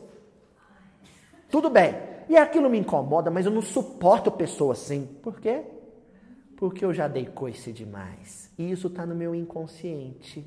[1.49, 1.95] Tudo bem.
[2.29, 5.07] E aquilo me incomoda, mas eu não suporto pessoa assim.
[5.23, 5.63] Por quê?
[6.57, 8.51] Porque eu já dei coice demais.
[8.59, 10.47] E isso está no meu inconsciente.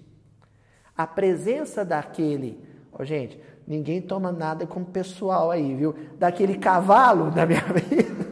[0.95, 2.63] A presença daquele
[2.97, 5.95] Oh, gente, ninguém toma nada como pessoal aí, viu?
[6.17, 8.31] Daquele cavalo da minha vida.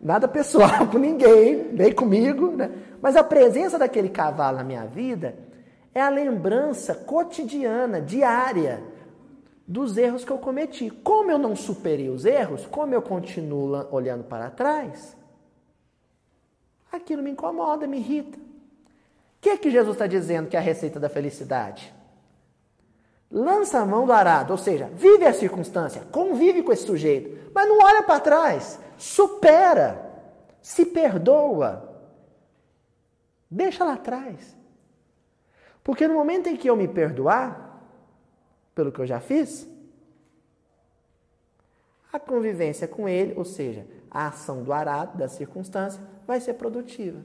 [0.00, 2.70] Nada pessoal com ninguém, nem comigo, né?
[3.00, 5.34] Mas a presença daquele cavalo na minha vida
[5.94, 8.82] é a lembrança cotidiana, diária,
[9.66, 10.90] dos erros que eu cometi.
[10.90, 15.16] Como eu não superei os erros, como eu continuo olhando para trás,
[16.92, 18.38] aquilo me incomoda, me irrita.
[18.38, 18.42] O
[19.40, 21.94] que, é que Jesus está dizendo que é a receita da felicidade?
[23.34, 27.68] Lança a mão do arado, ou seja, vive a circunstância, convive com esse sujeito, mas
[27.68, 30.00] não olha para trás, supera,
[30.62, 32.00] se perdoa,
[33.50, 34.56] deixa lá atrás.
[35.82, 37.82] Porque no momento em que eu me perdoar,
[38.72, 39.68] pelo que eu já fiz,
[42.12, 47.20] a convivência com ele, ou seja, a ação do arado, da circunstância, vai ser produtiva.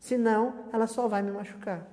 [0.00, 1.86] Senão, ela só vai me machucar.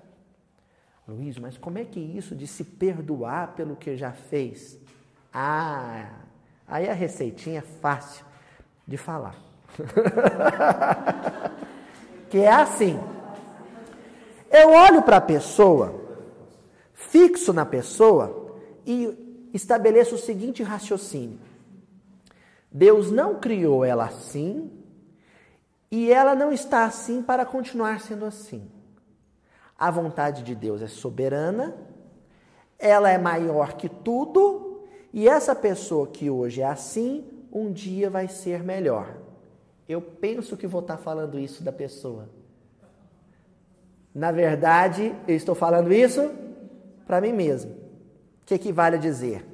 [1.09, 4.77] Luiz, mas como é que isso de se perdoar pelo que já fez?
[5.33, 6.07] Ah,
[6.67, 8.23] aí a receitinha é fácil
[8.87, 9.35] de falar.
[12.29, 12.99] que é assim.
[14.51, 15.99] Eu olho para a pessoa,
[16.93, 18.55] fixo na pessoa
[18.85, 21.39] e estabeleço o seguinte raciocínio:
[22.71, 24.71] Deus não criou ela assim
[25.89, 28.69] e ela não está assim para continuar sendo assim.
[29.79, 31.73] A vontade de Deus é soberana,
[32.77, 38.27] ela é maior que tudo, e essa pessoa que hoje é assim, um dia vai
[38.27, 39.15] ser melhor.
[39.87, 42.27] Eu penso que vou estar falando isso da pessoa.
[44.13, 46.29] Na verdade, eu estou falando isso
[47.07, 47.71] para mim mesmo.
[47.71, 49.45] O que equivale a dizer?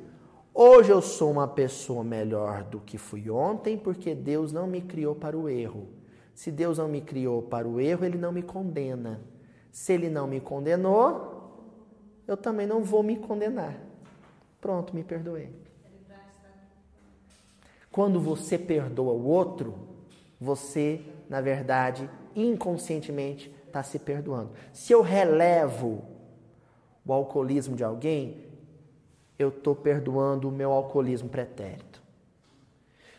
[0.52, 5.14] Hoje eu sou uma pessoa melhor do que fui ontem, porque Deus não me criou
[5.14, 5.88] para o erro.
[6.34, 9.22] Se Deus não me criou para o erro, Ele não me condena.
[9.76, 11.52] Se ele não me condenou,
[12.26, 13.78] eu também não vou me condenar.
[14.62, 15.54] Pronto, me perdoei.
[17.92, 19.76] Quando você perdoa o outro,
[20.40, 24.52] você, na verdade, inconscientemente está se perdoando.
[24.72, 26.06] Se eu relevo
[27.06, 28.46] o alcoolismo de alguém,
[29.38, 31.95] eu estou perdoando o meu alcoolismo pretérito.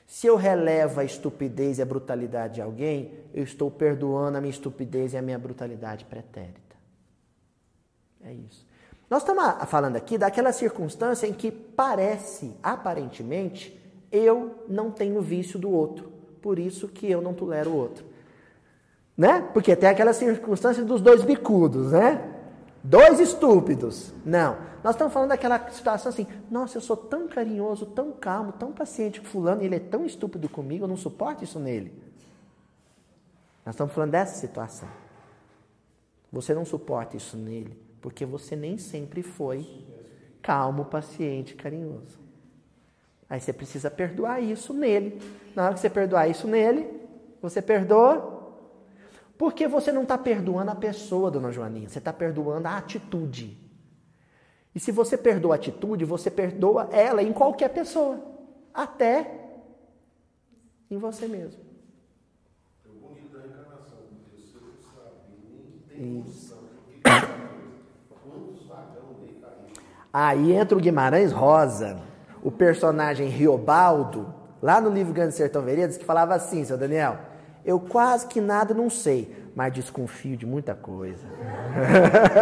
[0.06, 4.52] Se eu relevo a estupidez e a brutalidade de alguém, eu estou perdoando a minha
[4.52, 6.76] estupidez e a minha brutalidade pretérita.
[8.24, 8.64] É isso.
[9.10, 13.78] Nós estamos falando aqui daquela circunstância em que parece, aparentemente,
[14.10, 18.04] eu não tenho vício do outro, por isso que eu não tolero o outro.
[19.16, 19.48] Né?
[19.52, 22.35] Porque tem aquela circunstância dos dois bicudos, né?
[22.86, 24.14] Dois estúpidos.
[24.24, 24.56] Não.
[24.84, 29.20] Nós estamos falando daquela situação assim: nossa, eu sou tão carinhoso, tão calmo, tão paciente
[29.20, 31.92] com Fulano, ele é tão estúpido comigo, eu não suporto isso nele.
[33.64, 34.88] Nós estamos falando dessa situação.
[36.30, 39.84] Você não suporta isso nele, porque você nem sempre foi
[40.40, 42.20] calmo, paciente, carinhoso.
[43.28, 45.20] Aí você precisa perdoar isso nele.
[45.56, 46.88] Na hora que você perdoar isso nele,
[47.42, 48.35] você perdoa
[49.38, 53.58] porque você não está perdoando a pessoa, dona Joaninha, você está perdoando a atitude.
[54.74, 58.20] E se você perdoa a atitude, você perdoa ela em qualquer pessoa,
[58.72, 59.30] até
[60.90, 61.60] em você mesmo.
[62.84, 65.16] É o bonito da encarnação, porque você não sabe,
[65.88, 66.58] nem tem noção
[68.22, 69.40] quantos vagão dele
[70.12, 72.02] Aí entra o Guimarães Rosa,
[72.42, 77.35] o personagem Riobaldo, lá no livro Grande Sertão Veredas, que falava assim, seu Daniel.
[77.66, 81.26] Eu quase que nada não sei, mas desconfio de muita coisa.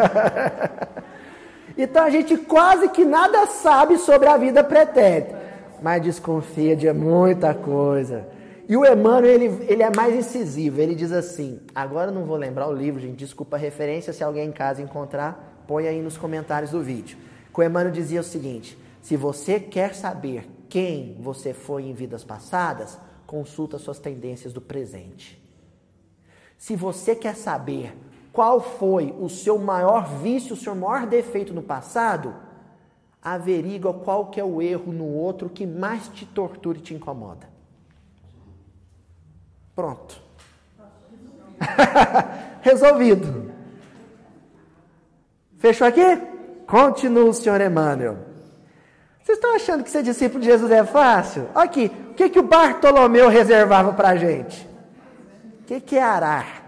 [1.79, 5.41] então a gente quase que nada sabe sobre a vida pretérita,
[5.83, 8.29] mas desconfia de muita coisa.
[8.69, 12.37] E o Emmanuel, ele, ele é mais incisivo, ele diz assim, agora eu não vou
[12.37, 16.19] lembrar o livro, gente, desculpa a referência, se alguém em casa encontrar, põe aí nos
[16.19, 17.17] comentários do vídeo.
[17.53, 22.25] Que o Emmanuel dizia o seguinte, se você quer saber quem você foi em vidas
[22.25, 22.99] passadas,
[23.35, 25.43] consulta suas tendências do presente.
[26.57, 27.93] Se você quer saber
[28.33, 32.33] qual foi o seu maior vício, o seu maior defeito no passado,
[33.21, 37.49] averigua qual que é o erro no outro que mais te tortura e te incomoda.
[39.75, 40.23] Pronto.
[42.63, 43.53] Resolvido.
[45.59, 46.05] Fechou aqui?
[46.69, 48.34] Continua senhor Emmanuel.
[49.25, 51.49] Vocês estão achando que ser discípulo de Jesus é fácil?
[51.55, 54.69] Aqui, o que, que o Bartolomeu reservava para a gente?
[55.63, 56.63] O que, que é arar?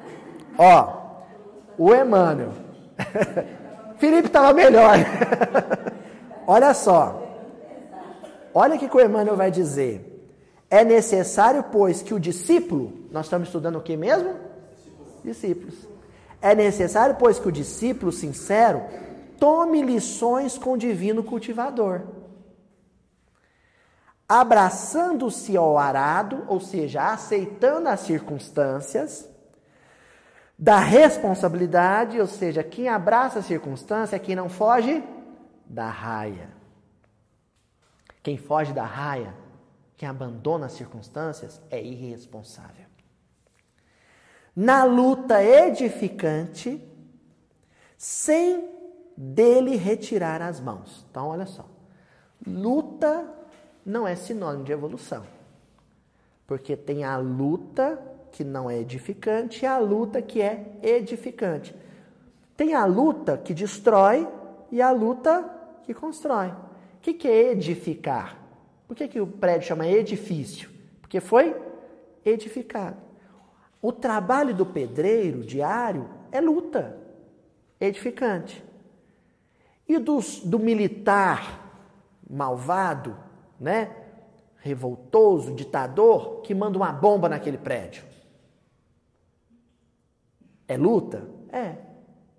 [0.57, 1.21] Ó,
[1.77, 2.53] o Emmanuel.
[4.01, 4.97] Felipe estava melhor.
[6.49, 7.23] Olha só.
[8.55, 10.27] Olha o que o Emmanuel vai dizer.
[10.71, 14.35] É necessário, pois, que o discípulo, nós estamos estudando o que mesmo?
[15.23, 15.75] Discípulos.
[16.41, 18.83] É necessário, pois, que o discípulo sincero
[19.39, 22.01] tome lições com o divino cultivador
[24.29, 29.29] abraçando-se ao arado, ou seja, aceitando as circunstâncias,
[30.59, 35.05] da responsabilidade, ou seja, quem abraça a circunstância é quem não foge
[35.66, 36.49] da raia.
[38.22, 39.35] Quem foge da raia,
[39.97, 42.87] quem abandona as circunstâncias, é irresponsável.
[44.55, 46.83] Na luta edificante,
[47.99, 48.74] sem
[49.16, 51.07] dele retirar as mãos.
[51.11, 51.68] Então, olha só.
[52.47, 53.36] Luta
[53.87, 55.24] não é sinônimo de evolução.
[56.45, 61.74] Porque tem a luta que não é edificante e a luta que é edificante.
[62.57, 64.28] Tem a luta que destrói
[64.72, 65.49] e a luta
[65.84, 66.49] que constrói.
[66.49, 68.37] O que, que é edificar?
[68.89, 70.68] Por que, que o prédio chama edifício?
[71.01, 71.55] Porque foi
[72.24, 72.97] edificado.
[73.80, 76.99] O trabalho do pedreiro diário é luta,
[77.80, 78.64] edificante.
[79.89, 81.62] E do, do militar
[82.28, 83.26] malvado
[83.59, 83.91] né,
[84.59, 88.05] revoltoso, ditador, que manda uma bomba naquele prédio.
[90.69, 91.25] É luta?
[91.53, 91.77] É.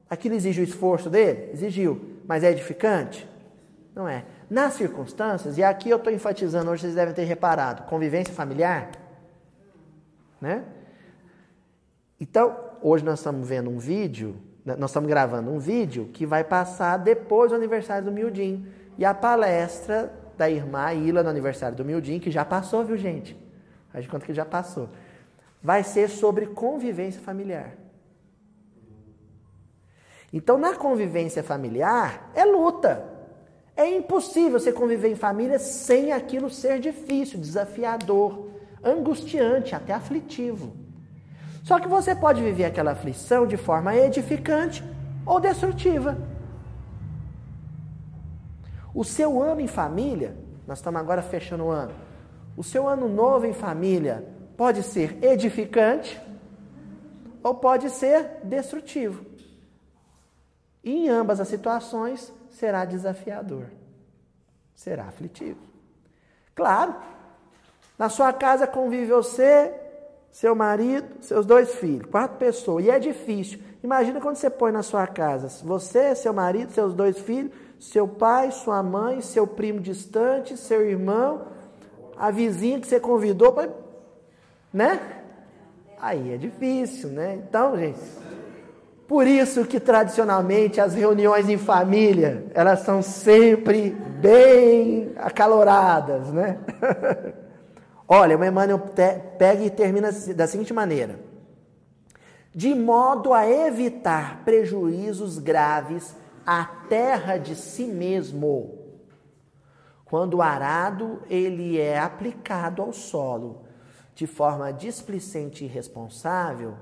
[0.09, 1.51] Aquilo exige o esforço dele?
[1.53, 2.19] Exigiu.
[2.27, 3.27] Mas é edificante?
[3.95, 4.25] Não é.
[4.49, 8.91] Nas circunstâncias, e aqui eu estou enfatizando, hoje vocês devem ter reparado, convivência familiar,
[10.39, 10.63] né?
[12.19, 16.43] Então, hoje nós estamos vendo um vídeo, né, nós estamos gravando um vídeo que vai
[16.43, 18.67] passar depois do aniversário do Mildinho.
[18.97, 23.37] E a palestra da irmã Ila no aniversário do Mildinho, que já passou, viu, gente?
[23.91, 24.89] Faz de conta que já passou.
[25.61, 27.73] Vai ser sobre convivência familiar.
[30.31, 33.03] Então, na convivência familiar, é luta.
[33.75, 38.49] É impossível você conviver em família sem aquilo ser difícil, desafiador,
[38.83, 40.75] angustiante, até aflitivo.
[41.63, 44.83] Só que você pode viver aquela aflição de forma edificante
[45.25, 46.17] ou destrutiva.
[48.97, 50.35] O seu ano em família,
[50.65, 51.93] nós estamos agora fechando o ano.
[52.57, 54.27] O seu ano novo em família
[54.57, 56.19] pode ser edificante
[57.43, 59.23] ou pode ser destrutivo.
[60.83, 63.65] E em ambas as situações será desafiador,
[64.73, 65.59] será aflitivo.
[66.55, 66.95] Claro,
[67.99, 69.75] na sua casa convive você,
[70.31, 73.59] seu marido, seus dois filhos, quatro pessoas, e é difícil.
[73.83, 78.51] Imagina quando você põe na sua casa você, seu marido, seus dois filhos seu pai,
[78.51, 81.47] sua mãe, seu primo distante, seu irmão,
[82.17, 83.53] a vizinha que você convidou.
[83.53, 83.69] Pra...
[84.73, 84.99] Né?
[85.99, 87.35] Aí é difícil, né?
[87.35, 87.99] Então, gente,
[89.07, 96.57] por isso que tradicionalmente as reuniões em família, elas são sempre bem acaloradas, né?
[98.07, 98.79] Olha, o Emmanuel
[99.37, 101.19] pega e termina da seguinte maneira:
[102.53, 106.15] de modo a evitar prejuízos graves
[106.47, 108.85] à terra de si mesmo.
[110.05, 113.65] Quando o arado ele é aplicado ao solo
[114.15, 116.75] de forma displicente e irresponsável,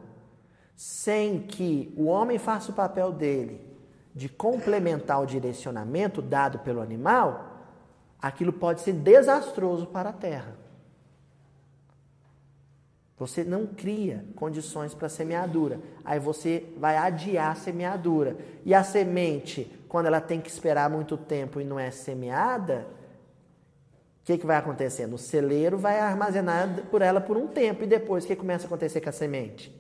[0.76, 3.60] sem que o homem faça o papel dele
[4.14, 7.64] de complementar o direcionamento dado pelo animal,
[8.22, 10.56] aquilo pode ser desastroso para a terra.
[13.18, 15.80] Você não cria condições para a semeadura.
[16.04, 18.36] Aí você vai adiar a semeadura.
[18.66, 22.86] E a semente, quando ela tem que esperar muito tempo e não é semeada,
[24.22, 25.06] o que, que vai acontecer?
[25.06, 27.84] O celeiro vai armazenar por ela por um tempo.
[27.84, 29.74] E depois, o que começa a acontecer com a semente?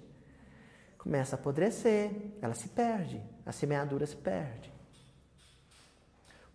[0.97, 2.11] Começa a apodrecer,
[2.41, 4.73] ela se perde, a semeadura se perde.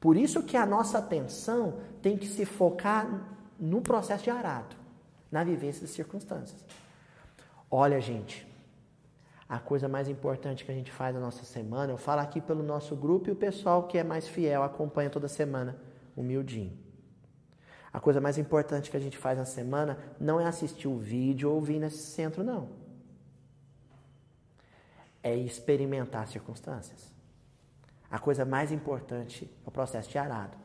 [0.00, 3.06] Por isso que a nossa atenção tem que se focar
[3.58, 4.79] no processo de arado
[5.30, 6.64] na vivência das circunstâncias.
[7.70, 8.46] Olha, gente,
[9.48, 12.62] a coisa mais importante que a gente faz na nossa semana, eu falo aqui pelo
[12.62, 15.76] nosso grupo e o pessoal que é mais fiel acompanha toda semana,
[16.16, 16.76] humildinho.
[17.92, 21.48] A coisa mais importante que a gente faz na semana não é assistir o vídeo
[21.48, 22.68] ou ouvir nesse centro, não.
[25.22, 27.12] É experimentar as circunstâncias.
[28.08, 30.56] A coisa mais importante é o processo de arado.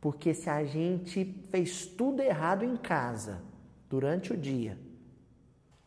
[0.00, 3.42] Porque se a gente fez tudo errado em casa,
[3.90, 4.78] durante o dia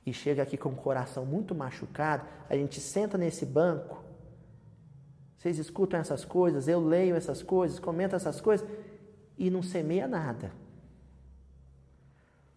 [0.06, 4.04] e chega aqui com o coração muito machucado, a gente senta nesse banco,
[5.38, 8.68] vocês escutam essas coisas, eu leio essas coisas, comento essas coisas
[9.38, 10.51] e não semeia nada.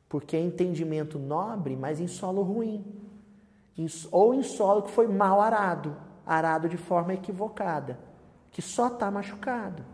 [0.08, 2.84] Porque é entendimento nobre, mas em solo ruim.
[4.10, 7.98] Ou em solo que foi mal arado, arado de forma equivocada,
[8.52, 9.84] que só está machucado.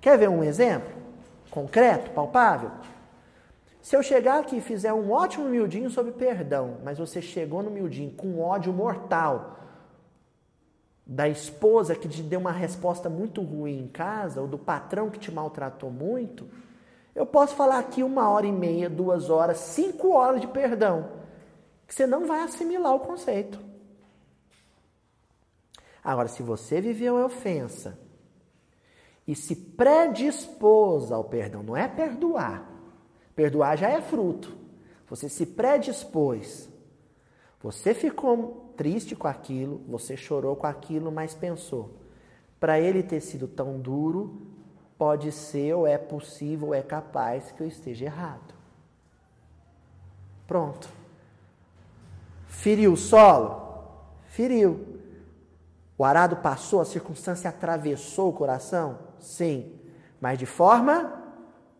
[0.00, 0.92] Quer ver um exemplo
[1.50, 2.70] concreto, palpável?
[3.82, 7.70] Se eu chegar aqui e fizer um ótimo miudinho sobre perdão, mas você chegou no
[7.70, 9.58] miudinho com ódio mortal
[11.04, 15.18] da esposa que te deu uma resposta muito ruim em casa, ou do patrão que
[15.18, 16.48] te maltratou muito,
[17.12, 21.10] eu posso falar aqui uma hora e meia, duas horas, cinco horas de perdão,
[21.84, 23.58] que você não vai assimilar o conceito.
[26.04, 27.98] Agora, se você viveu a ofensa
[29.26, 32.71] e se predispôs ao perdão, não é perdoar,
[33.34, 34.56] Perdoar já é fruto.
[35.08, 36.68] Você se predispôs.
[37.62, 41.90] Você ficou triste com aquilo, você chorou com aquilo, mas pensou:
[42.58, 44.42] para ele ter sido tão duro,
[44.98, 48.54] pode ser, ou é possível, ou é capaz que eu esteja errado.
[50.46, 50.88] Pronto.
[52.46, 53.62] Feriu o solo?
[54.26, 55.00] Feriu.
[55.96, 58.98] O arado passou, a circunstância atravessou o coração?
[59.18, 59.72] Sim.
[60.20, 61.21] Mas de forma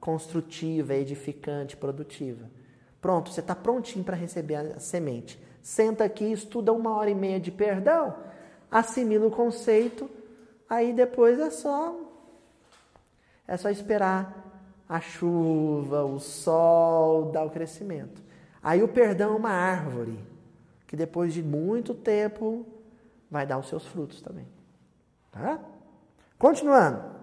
[0.02, 2.50] construtiva, edificante, produtiva.
[3.00, 5.40] Pronto, você está prontinho para receber a semente.
[5.62, 8.16] Senta aqui, estuda uma hora e meia de perdão,
[8.68, 10.10] assimila o conceito,
[10.68, 12.00] aí depois é só
[13.46, 18.20] é só esperar a chuva, o sol dar o crescimento.
[18.60, 20.18] Aí o perdão é uma árvore
[20.84, 22.66] que depois de muito tempo
[23.30, 24.48] vai dar os seus frutos também.
[25.30, 25.60] Tá?
[26.36, 27.21] Continuando.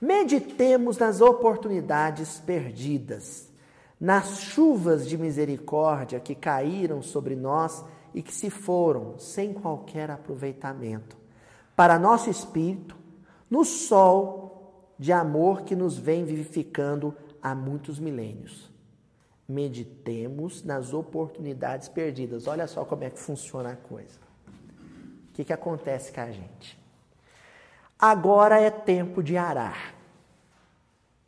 [0.00, 3.52] Meditemos nas oportunidades perdidas,
[4.00, 7.84] nas chuvas de misericórdia que caíram sobre nós
[8.14, 11.18] e que se foram sem qualquer aproveitamento,
[11.76, 12.96] para nosso espírito,
[13.50, 18.70] no sol de amor que nos vem vivificando há muitos milênios.
[19.46, 22.46] Meditemos nas oportunidades perdidas.
[22.46, 24.18] Olha só como é que funciona a coisa.
[25.28, 26.78] O que, que acontece com a gente?
[28.00, 29.94] Agora é tempo de arar.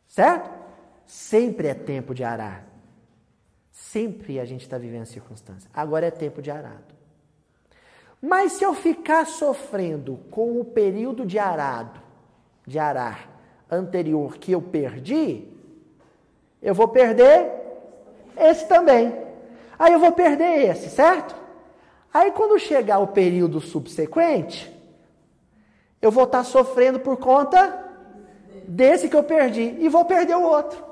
[0.07, 0.49] Certo?
[1.05, 2.65] Sempre é tempo de arar.
[3.71, 5.69] Sempre a gente está vivendo circunstância.
[5.73, 6.93] Agora é tempo de arado.
[8.19, 12.01] Mas se eu ficar sofrendo com o período de arado,
[12.65, 13.29] de arar
[13.69, 15.47] anterior que eu perdi,
[16.61, 17.51] eu vou perder
[18.37, 19.13] esse também.
[19.77, 21.35] Aí eu vou perder esse, certo?
[22.11, 24.72] Aí quando chegar o período subsequente,
[26.03, 27.81] eu vou estar sofrendo por conta
[28.67, 30.83] desse que eu perdi e vou perder o outro.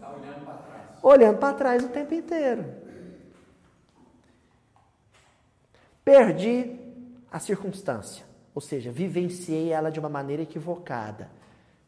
[0.00, 1.04] Tá olhando para trás.
[1.04, 2.64] olhando para trás o tempo inteiro.
[6.02, 6.80] Perdi
[7.30, 11.28] a circunstância, ou seja, vivenciei ela de uma maneira equivocada,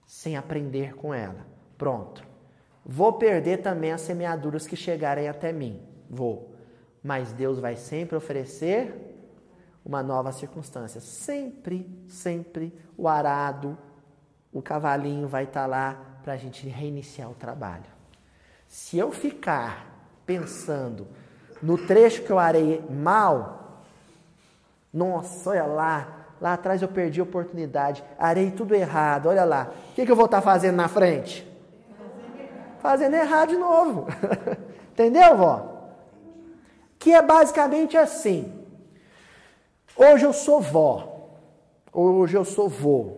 [0.06, 1.46] sem aprender com ela.
[1.78, 2.22] Pronto.
[2.84, 5.80] Vou perder também as semeaduras que chegarem até mim.
[6.08, 6.54] Vou.
[7.02, 9.05] Mas Deus vai sempre oferecer
[9.86, 11.00] uma nova circunstância.
[11.00, 13.78] Sempre, sempre o arado,
[14.52, 17.84] o cavalinho vai estar lá para a gente reiniciar o trabalho.
[18.66, 19.86] Se eu ficar
[20.26, 21.06] pensando
[21.62, 23.84] no trecho que eu arei mal,
[24.92, 29.94] nossa, olha lá, lá atrás eu perdi a oportunidade, arei tudo errado, olha lá, o
[29.94, 31.46] que, que eu vou estar fazendo na frente?
[32.80, 34.06] Fazendo errado de novo.
[34.90, 35.92] Entendeu, vó?
[36.98, 38.55] Que é basicamente assim.
[39.96, 41.30] Hoje eu sou vó,
[41.90, 43.16] hoje eu sou vô.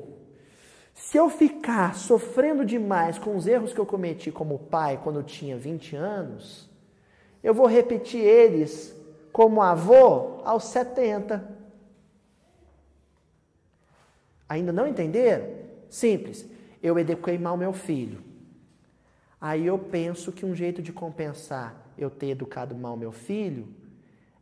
[0.95, 5.23] Se eu ficar sofrendo demais com os erros que eu cometi como pai quando eu
[5.25, 6.69] tinha 20 anos,
[7.43, 8.95] eu vou repetir eles
[9.33, 11.57] como avô aos 70.
[14.49, 15.49] Ainda não entenderam?
[15.89, 16.47] Simples.
[16.81, 18.23] Eu eduquei mal meu filho.
[19.41, 23.69] Aí eu penso que um jeito de compensar eu ter educado mal meu filho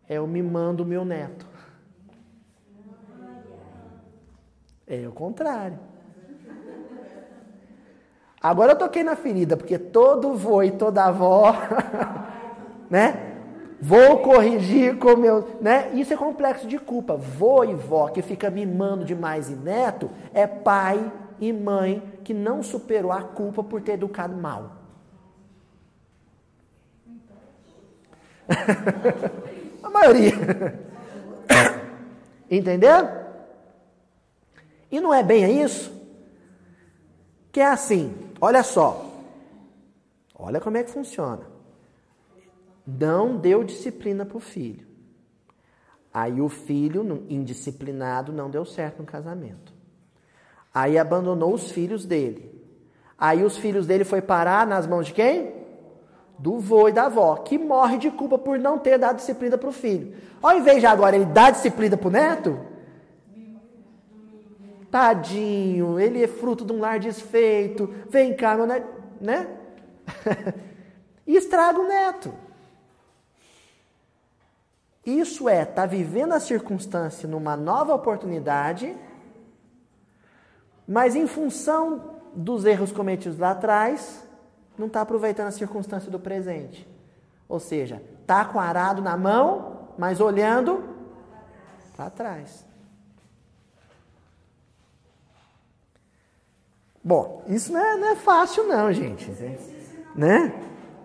[0.09, 1.47] é eu mimando o meu neto.
[4.87, 5.78] É o contrário.
[8.41, 11.53] Agora eu toquei na ferida, porque todo vô e toda avó,
[12.89, 13.32] né?
[13.80, 15.91] Vou corrigir com meu, né?
[15.95, 17.16] Isso é complexo de culpa.
[17.16, 22.62] Vô e vó que fica mimando demais e neto é pai e mãe que não
[22.62, 24.76] superou a culpa por ter educado mal.
[29.82, 30.32] a maioria.
[32.51, 33.26] Entendeu?
[34.97, 35.92] E não é bem isso?
[37.53, 39.05] Que é assim, olha só.
[40.34, 41.42] Olha como é que funciona.
[42.86, 44.86] Não deu disciplina para o filho.
[46.14, 49.70] Aí o filho, indisciplinado, não deu certo no casamento.
[50.72, 52.59] Aí abandonou os filhos dele.
[53.18, 55.53] Aí os filhos dele foi parar nas mãos de quem?
[56.38, 59.68] Do vô e da avó, que morre de culpa por não ter dado disciplina para
[59.68, 60.16] o filho.
[60.42, 62.76] Ao invés de agora ele dar disciplina para o neto,
[64.97, 67.94] Tadinho, ele é fruto de um lar desfeito.
[68.09, 68.88] Vem cá, meu neto,
[69.20, 69.47] né?
[71.26, 72.32] e estraga o neto.
[75.05, 78.97] Isso é, tá vivendo a circunstância numa nova oportunidade,
[80.88, 84.26] mas em função dos erros cometidos lá atrás,
[84.78, 86.88] não está aproveitando a circunstância do presente.
[87.47, 90.82] Ou seja, tá com arado na mão, mas olhando
[91.94, 92.66] para trás.
[97.07, 99.31] Bom, isso não é, não é fácil não, gente.
[100.13, 100.61] Né?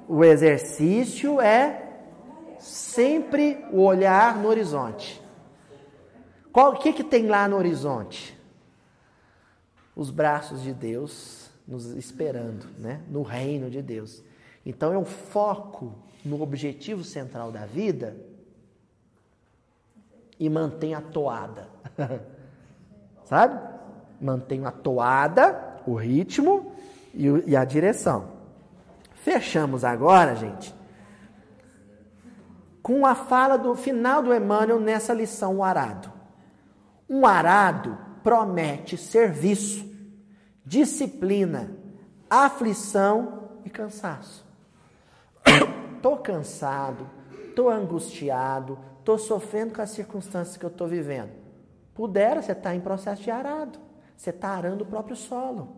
[0.08, 1.91] O exercício é
[2.58, 5.22] sempre o olhar no horizonte.
[6.52, 8.36] Qual, o que, que tem lá no horizonte?
[9.95, 13.04] Os braços de Deus nos esperando, né?
[13.08, 14.24] no reino de Deus.
[14.66, 15.93] Então é um foco
[16.26, 18.18] no objetivo central da vida
[20.40, 21.69] e mantém a toada.
[23.26, 23.61] Sabe?
[24.19, 26.72] Mantenho a toada o ritmo
[27.14, 28.30] e, a direção.
[29.16, 30.74] Fechamos agora, gente,
[32.82, 36.12] com a fala do final do Emmanuel nessa lição, o arado.
[37.08, 39.86] Um arado promete serviço,
[40.66, 41.76] disciplina,
[42.30, 44.45] aflição e cansaço.
[45.95, 47.08] Estou cansado,
[47.49, 51.30] estou angustiado, estou sofrendo com as circunstâncias que eu estou vivendo.
[51.94, 53.78] Pudera, você está em processo de arado.
[54.22, 55.77] Você está arando o próprio solo.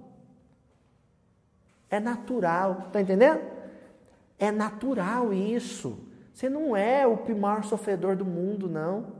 [1.90, 3.41] É natural, está entendendo?
[4.38, 5.98] É natural isso.
[6.34, 9.14] Você não é o maior sofredor do mundo, não.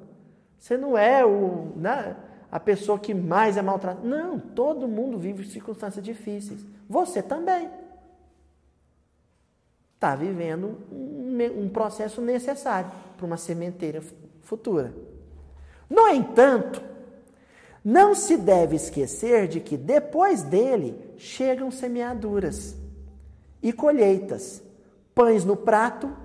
[0.60, 2.18] Você não é o, né,
[2.52, 4.06] a pessoa que mais é maltratada.
[4.06, 6.66] Não, todo mundo vive circunstâncias difíceis.
[6.90, 7.70] Você também.
[9.96, 14.04] Está vivendo um, um processo necessário para uma sementeira
[14.42, 14.94] futura.
[15.90, 16.92] No entanto,
[17.84, 22.78] não se deve esquecer de que depois dele chegam semeaduras
[23.62, 24.64] e colheitas,
[25.14, 26.16] pães no prato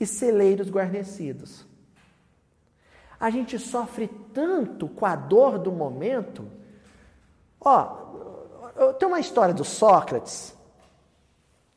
[0.00, 1.64] e celeiros guarnecidos.
[3.20, 6.46] A gente sofre tanto com a dor do momento.
[7.60, 10.52] Ó, tem uma história do Sócrates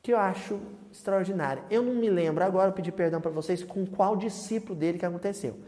[0.02, 0.60] que eu acho
[0.92, 1.64] extraordinária.
[1.70, 5.06] Eu não me lembro agora, eu pedi perdão para vocês com qual discípulo dele que
[5.06, 5.60] aconteceu.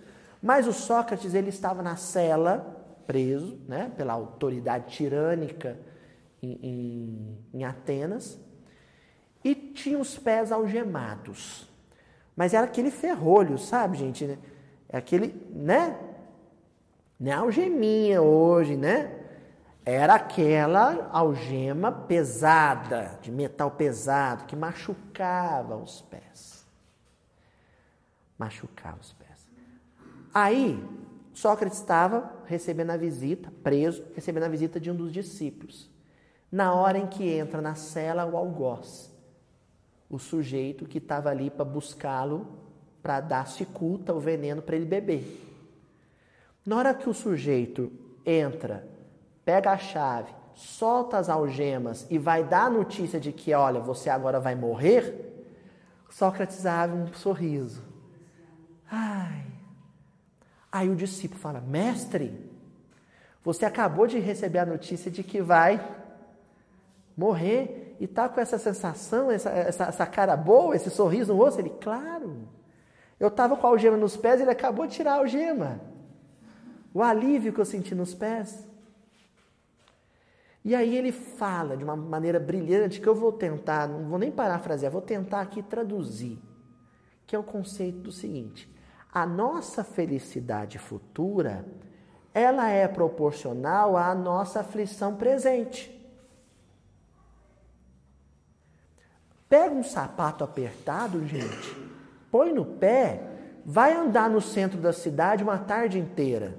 [0.41, 2.78] Mas o Sócrates, ele estava na cela
[3.09, 5.79] preso né, pela autoridade tirânica
[6.43, 8.39] em, em, em Atenas
[9.43, 11.67] e tinha os pés algemados.
[12.35, 14.37] Mas era aquele ferrolho, sabe, gente?
[14.87, 15.99] É aquele, né?
[17.19, 19.11] Não é algeminha hoje, né?
[19.83, 26.63] Era aquela algema pesada, de metal pesado, que machucava os pés.
[28.37, 29.49] Machucava os pés.
[30.31, 30.79] Aí,
[31.33, 35.89] Sócrates estava recebendo a visita, preso, recebendo a visita de um dos discípulos.
[36.51, 39.11] Na hora em que entra na cela o algoz,
[40.09, 42.47] o sujeito que estava ali para buscá-lo,
[43.01, 45.45] para dar cicuta, o veneno para ele beber.
[46.65, 47.91] Na hora que o sujeito
[48.25, 48.87] entra,
[49.45, 54.09] pega a chave, solta as algemas e vai dar a notícia de que, olha, você
[54.09, 55.27] agora vai morrer,
[56.09, 57.83] Sócrates abre um sorriso.
[58.91, 59.48] Ai.
[60.71, 62.51] Aí o discípulo fala: Mestre,
[63.43, 65.83] você acabou de receber a notícia de que vai
[67.15, 71.59] morrer e está com essa sensação, essa, essa, essa, cara boa, esse sorriso no rosto?
[71.59, 72.47] Ele, claro.
[73.19, 75.81] Eu estava com a algema nos pés e ele acabou de tirar a algema
[76.93, 78.67] o alívio que eu senti nos pés.
[80.63, 84.31] E aí ele fala de uma maneira brilhante que eu vou tentar, não vou nem
[84.31, 86.37] parafrasear, vou tentar aqui traduzir,
[87.25, 88.68] que é o conceito do seguinte:
[89.13, 91.65] a nossa felicidade futura,
[92.33, 95.95] ela é proporcional à nossa aflição presente.
[99.49, 101.75] Pega um sapato apertado, gente,
[102.31, 103.19] põe no pé,
[103.65, 106.55] vai andar no centro da cidade uma tarde inteira.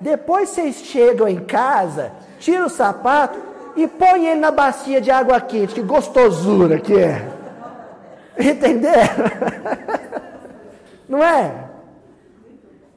[0.00, 3.38] Depois vocês chegam em casa, tira o sapato
[3.76, 5.74] e põe ele na bacia de água quente.
[5.74, 7.28] Que gostosura que é.
[8.38, 9.24] Entenderam?
[11.08, 11.68] Não é?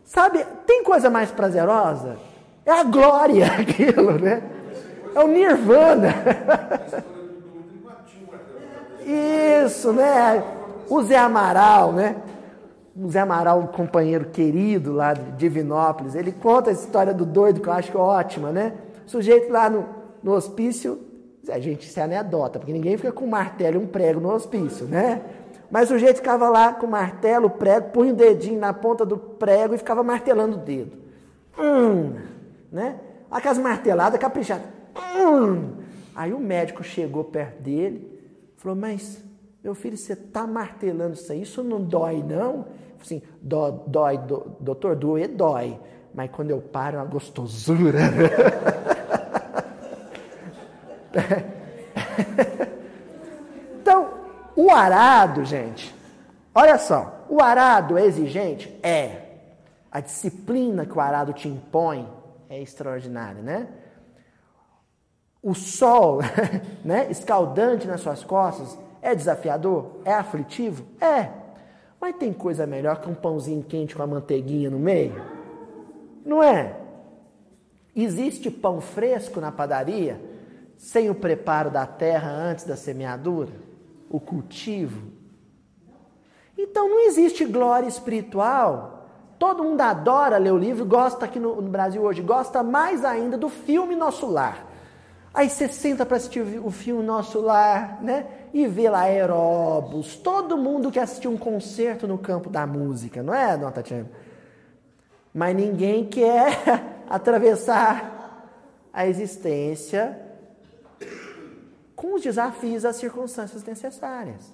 [0.04, 2.18] Sabe, tem coisa mais prazerosa?
[2.66, 4.44] É a glória aquilo, né?
[5.16, 6.14] É o nirvana.
[9.66, 10.44] Isso, né?
[10.90, 12.16] O Zé Amaral, né?
[12.96, 17.62] o Zé Amaral, um companheiro querido lá de Divinópolis, ele conta a história do doido,
[17.62, 18.74] que eu acho ótima, né?
[19.08, 19.86] O sujeito lá no,
[20.22, 21.00] no hospício,
[21.50, 24.86] a gente se anedota, porque ninguém fica com um martelo e um prego no hospício,
[24.86, 25.22] né?
[25.72, 29.74] Mas o sujeito ficava lá com martelo, prego, punha o dedinho na ponta do prego
[29.74, 30.98] e ficava martelando o dedo.
[31.58, 32.16] Hum,
[32.70, 33.00] né?
[33.32, 34.66] Aquelas marteladas caprichadas.
[35.16, 35.76] Hum.
[36.14, 38.20] Aí o médico chegou perto dele,
[38.58, 39.24] falou, mas
[39.64, 42.66] meu filho, você está martelando isso aí, isso não dói, não?
[43.00, 45.80] Assim, dói, dói do, doutor, doer dói.
[46.14, 48.00] Mas quando eu paro, é uma gostosura.
[54.56, 55.94] o arado, gente,
[56.54, 58.68] olha só, o arado é exigente?
[58.84, 59.30] É.
[59.92, 62.08] A disciplina que o arado te impõe
[62.50, 63.68] é extraordinária, né?
[65.42, 66.20] O sol,
[66.84, 70.02] né, escaldante nas suas costas, é desafiador?
[70.06, 70.86] É aflitivo?
[71.00, 71.30] É.
[72.00, 75.22] Mas tem coisa melhor que um pãozinho quente com a manteiguinha no meio?
[76.26, 76.76] Não é?
[77.96, 80.20] Existe pão fresco na padaria
[80.78, 83.71] sem o preparo da terra antes da semeadura?
[84.12, 85.14] O cultivo?
[86.58, 89.08] Então não existe glória espiritual.
[89.40, 93.38] Todo mundo adora ler o livro, gosta aqui no, no Brasil hoje, gosta mais ainda
[93.38, 94.68] do filme Nosso Lar.
[95.34, 98.28] Aí você senta para assistir o filme Nosso Lar, né?
[98.54, 103.34] E vê lá aeróbus, todo mundo quer assistir um concerto no campo da música, não
[103.34, 104.12] é, Dona Tatiana?
[105.34, 106.60] Mas ninguém quer
[107.10, 108.50] atravessar
[108.92, 110.31] a existência
[112.02, 114.52] com os desafios as circunstâncias necessárias.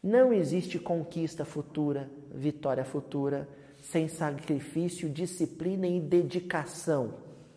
[0.00, 3.48] Não existe conquista futura, vitória futura,
[3.80, 7.14] sem sacrifício, disciplina e dedicação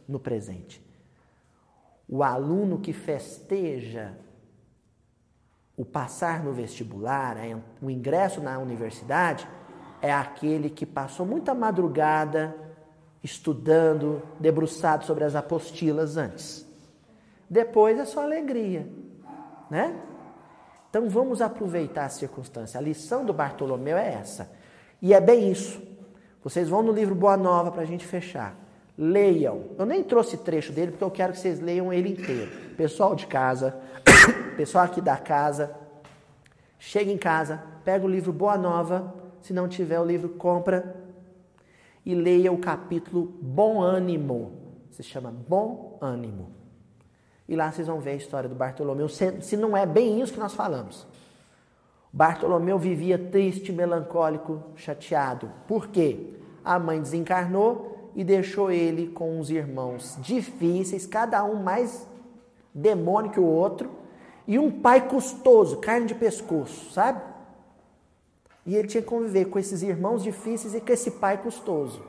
[0.07, 0.83] no presente.
[2.09, 4.17] O aluno que festeja
[5.77, 7.37] o passar no vestibular,
[7.79, 9.47] o ingresso na universidade,
[10.01, 12.55] é aquele que passou muita madrugada
[13.21, 16.64] estudando, debruçado sobre as apostilas antes.
[17.55, 18.85] Depois é só alegria,
[19.71, 19.95] né?
[20.89, 22.77] Então vamos aproveitar a circunstância.
[22.77, 24.51] A lição do Bartolomeu é essa.
[25.01, 25.81] E é bem isso.
[26.43, 28.59] Vocês vão no livro Boa Nova para a gente fechar.
[28.97, 29.67] Leiam.
[29.79, 32.51] Eu nem trouxe trecho dele porque eu quero que vocês leiam ele inteiro.
[32.75, 33.79] Pessoal de casa,
[34.57, 35.73] pessoal aqui da casa,
[36.77, 40.93] chega em casa, pega o livro Boa Nova, se não tiver o livro, compra
[42.05, 44.75] e leia o capítulo Bom Ânimo.
[44.91, 46.54] Se chama Bom Ânimo.
[47.47, 50.39] E lá vocês vão ver a história do Bartolomeu, se não é bem isso que
[50.39, 51.05] nós falamos.
[52.11, 55.51] Bartolomeu vivia triste, melancólico, chateado.
[55.67, 56.33] Por quê?
[56.63, 62.07] A mãe desencarnou e deixou ele com uns irmãos difíceis, cada um mais
[62.73, 63.91] demônio que o outro,
[64.47, 67.21] e um pai custoso, carne de pescoço, sabe?
[68.65, 72.01] E ele tinha que conviver com esses irmãos difíceis e com esse pai custoso,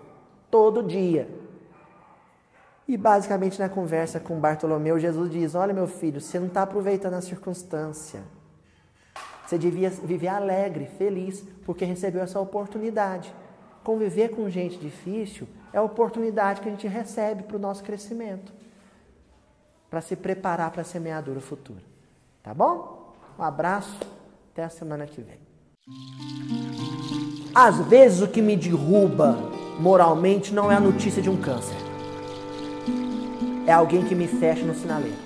[0.50, 1.28] todo dia.
[2.88, 7.14] E basicamente na conversa com Bartolomeu, Jesus diz: Olha, meu filho, você não está aproveitando
[7.14, 8.22] a circunstância.
[9.46, 13.32] Você devia viver alegre, feliz, porque recebeu essa oportunidade.
[13.84, 18.52] Conviver com gente difícil é a oportunidade que a gente recebe para o nosso crescimento,
[19.88, 21.82] para se preparar para a semeadura futura.
[22.42, 23.14] Tá bom?
[23.38, 24.00] Um abraço,
[24.52, 25.38] até a semana que vem.
[27.54, 29.36] Às vezes o que me derruba
[29.78, 31.76] moralmente não é a notícia de um câncer,
[33.66, 35.16] é alguém que me fecha no sinaleiro.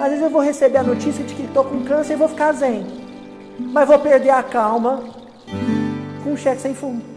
[0.00, 2.52] Às vezes eu vou receber a notícia de que estou com câncer e vou ficar
[2.52, 2.86] zen.
[3.58, 5.04] Mas vou perder a calma
[6.22, 7.13] com um cheque sem fundo.